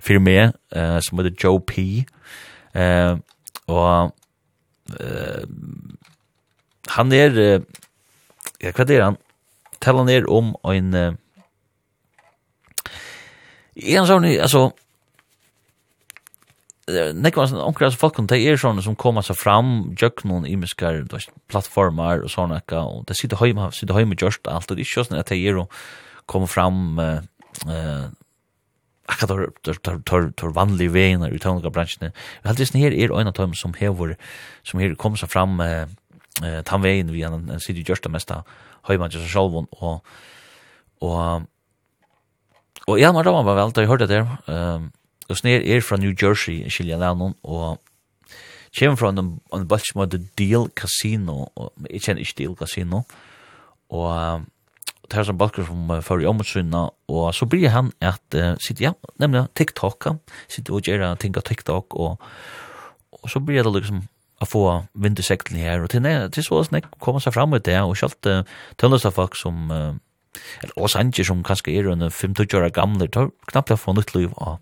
[0.02, 2.03] fyrir meg, uh, som heter Joe P.
[2.76, 3.19] Uh,
[3.72, 4.15] og
[4.99, 5.43] uh,
[6.97, 7.85] han er, uh,
[8.61, 9.22] ja, hva er han?
[9.84, 11.14] tala ner om en uh,
[13.76, 14.69] en sånn, altså
[16.85, 21.02] nekva sånn omkring altså folk de er sånne som kommer seg fram jöknon noen imiskar,
[21.49, 24.89] plattformar og sånne ekka, og de sitter heima sitter heima gjørst alt og det er
[24.91, 25.81] ikke sånn at de er og
[26.30, 28.06] kommer fram eh
[29.06, 32.10] akka tar tar tar tar tar vanlige veiner i tøvnlige bransjene.
[32.10, 34.15] Jeg heldig sånn her er ein av dem som hever,
[34.64, 35.85] som her kommer seg fram eh
[36.65, 38.43] tan vein vi en sitter gjørst det meste,
[38.87, 40.01] høyman til seg selv og
[41.01, 41.45] og
[42.85, 44.91] og ja, man rammer vel da jeg hørte det der um,
[45.29, 47.79] og snir er fra New Jersey skilja Lennon, og
[48.75, 53.01] kjem fra en, en balk som heter Deal Casino og jeg kjenner ikke Deal Casino
[53.89, 54.45] og um,
[55.05, 58.81] det er som balker som fører i omutsyna, og så blir han at, uh, sitt,
[58.81, 60.07] ja, nemlig TikTok,
[60.49, 62.23] sitt og gjør ting av TikTok, og,
[63.13, 64.01] og så blir det liksom,
[64.41, 64.63] å få
[64.93, 65.21] vind
[65.55, 68.43] her, og til, til så snakk kommer seg fram ut det, og selv uh,
[68.77, 69.95] tøllest av folk som, uh,
[70.61, 74.11] eller oss andre som kanskje er under 25 år gamle, tar knappt å få nytt
[74.15, 74.59] liv av,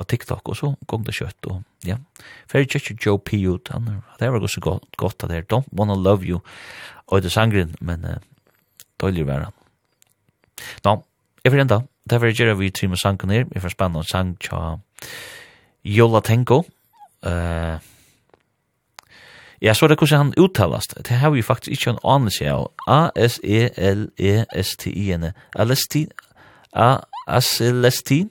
[0.00, 1.98] av TikTok, og så gong det kjøtt, og ja,
[2.48, 3.42] Ferry Church Joe P.
[3.44, 6.40] ut, han, det var også godt, godt at det er, don't wanna love you,
[7.08, 8.18] og det sangren, men uh,
[9.00, 9.56] døylig være han.
[10.84, 10.98] Nå,
[11.44, 14.78] jeg får enda, det var gjerne vi trimmer sangen her, vi får spennende sang tja
[15.84, 16.64] Jola Tenko,
[17.24, 17.90] eh, uh,
[19.60, 20.94] Ja, så er det hvordan han uttalast.
[20.96, 22.70] Det har vi faktisk ikke en anelse av.
[22.88, 23.72] A-S-E-L-E-S-T-I-N.
[25.54, 26.10] Alestin.
[26.72, 28.30] A-S-Lestin.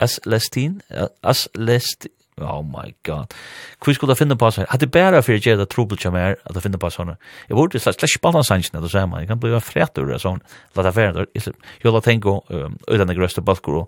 [0.00, 0.80] As-Lestin.
[1.22, 2.10] As-Lestin.
[2.42, 3.30] Oh my god.
[3.78, 4.66] Hvor skulle jeg finne på sånn?
[4.66, 7.12] Hadde bare for å gjøre det trobel som er at jeg finner på sånn.
[7.46, 9.14] Jeg burde slett slett spanna sannsyn ser sånn.
[9.20, 10.42] Jeg kan bli en fretur det sånn.
[10.74, 11.28] La det være.
[11.38, 11.54] Jeg
[11.86, 12.42] la tenke å
[12.90, 13.84] øyne grøste balkor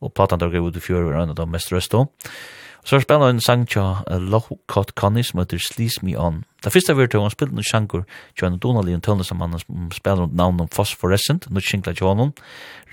[0.00, 2.00] og platan der går ut i fjør og øyne de mest røste.
[2.00, 2.08] Og
[2.84, 6.44] Så er spennende en sang tja Loh Kott Connie som heter Slis Me On.
[6.64, 8.04] Det første vi har tøvn spilt noen sjanger
[8.38, 12.06] tja en donalig en tøvn som han spiller rundt navn om Phosphorescent, noe skinkla tja
[12.08, 12.32] honom,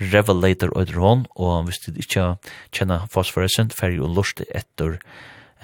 [0.00, 2.24] Revelator øyder hon, og hvis du ikke
[2.74, 4.90] kjenner Phosphorescent, fer jo lorste etter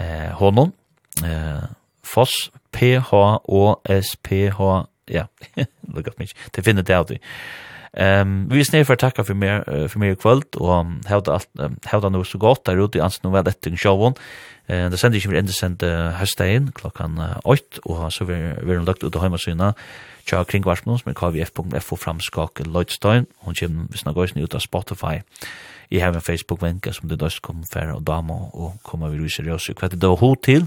[0.00, 0.72] eh, honom.
[1.24, 1.64] Eh,
[2.04, 4.58] Phos, P-H-O-S-P-H,
[5.12, 5.24] ja,
[5.94, 6.26] look at me,
[6.56, 7.18] det finner det av det.
[7.96, 11.48] Ehm vi snær for tacka för mer for mer kvöld og hevda alt
[11.86, 14.14] hevda nú så gott där ute ans nú vel show on.
[14.68, 15.82] Eh det sendir við endur sent
[16.18, 19.74] hestain klockan 8 och så vi vi har lukt ut hemma syna.
[20.26, 25.22] Tja kring varsmons med kvf.fo framskak Lloydstein og kjem vi snakka oss ut av Spotify.
[25.90, 29.28] I har en Facebook vänka som det døst kom fer og dama og koma við
[29.28, 30.66] seriøst kvat det då hot til.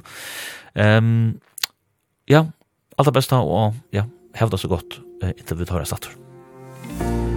[0.76, 1.40] Ehm
[2.28, 2.46] ja,
[2.98, 5.00] allt det bästa og ja, hävda så gott.
[5.24, 6.27] Eh, inte vi tar det sattor.
[6.88, 7.37] Musik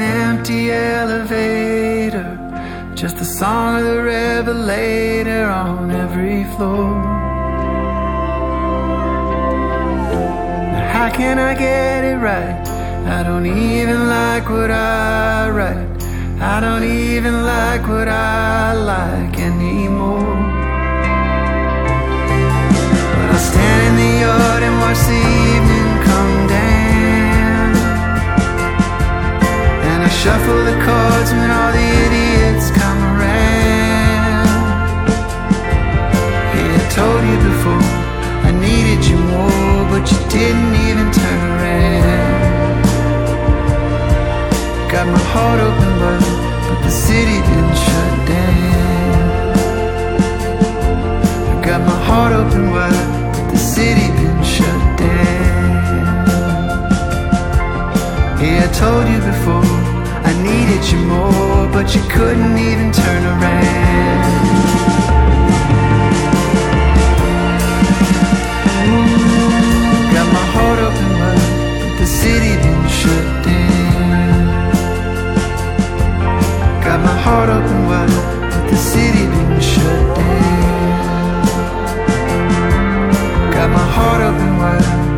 [0.00, 2.38] empty elevator
[2.94, 6.94] Just the song of the revelator on every floor.
[10.94, 12.60] How can I get it right?
[13.06, 15.88] I don't even like what I write.
[16.40, 20.36] I don't even like what I like anymore.
[23.16, 25.59] But I stand in the yard and watch the
[30.22, 34.44] Shuffle the cards when all the idiots come around.
[36.52, 37.84] Yeah, I told you before
[38.44, 42.82] I needed you more But you didn't even turn around.
[44.92, 46.20] Got my heart open but
[46.68, 49.56] But the city didn't shut down.
[51.48, 55.80] I got my heart open wide But the city didn't shut down.
[58.38, 59.79] Yeah, I told you before
[60.24, 64.40] I needed you more but you couldn't even turn around.
[68.88, 74.44] Ooh, Got my heart up in love The city been shut down.
[76.84, 80.60] Got my heart up in love The city been shut down.
[83.54, 84.50] Got my heart up in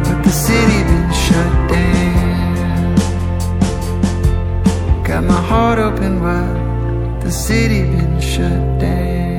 [0.06, 2.01] But the city been shut down.
[5.26, 9.31] My heart open wide The city been shut down.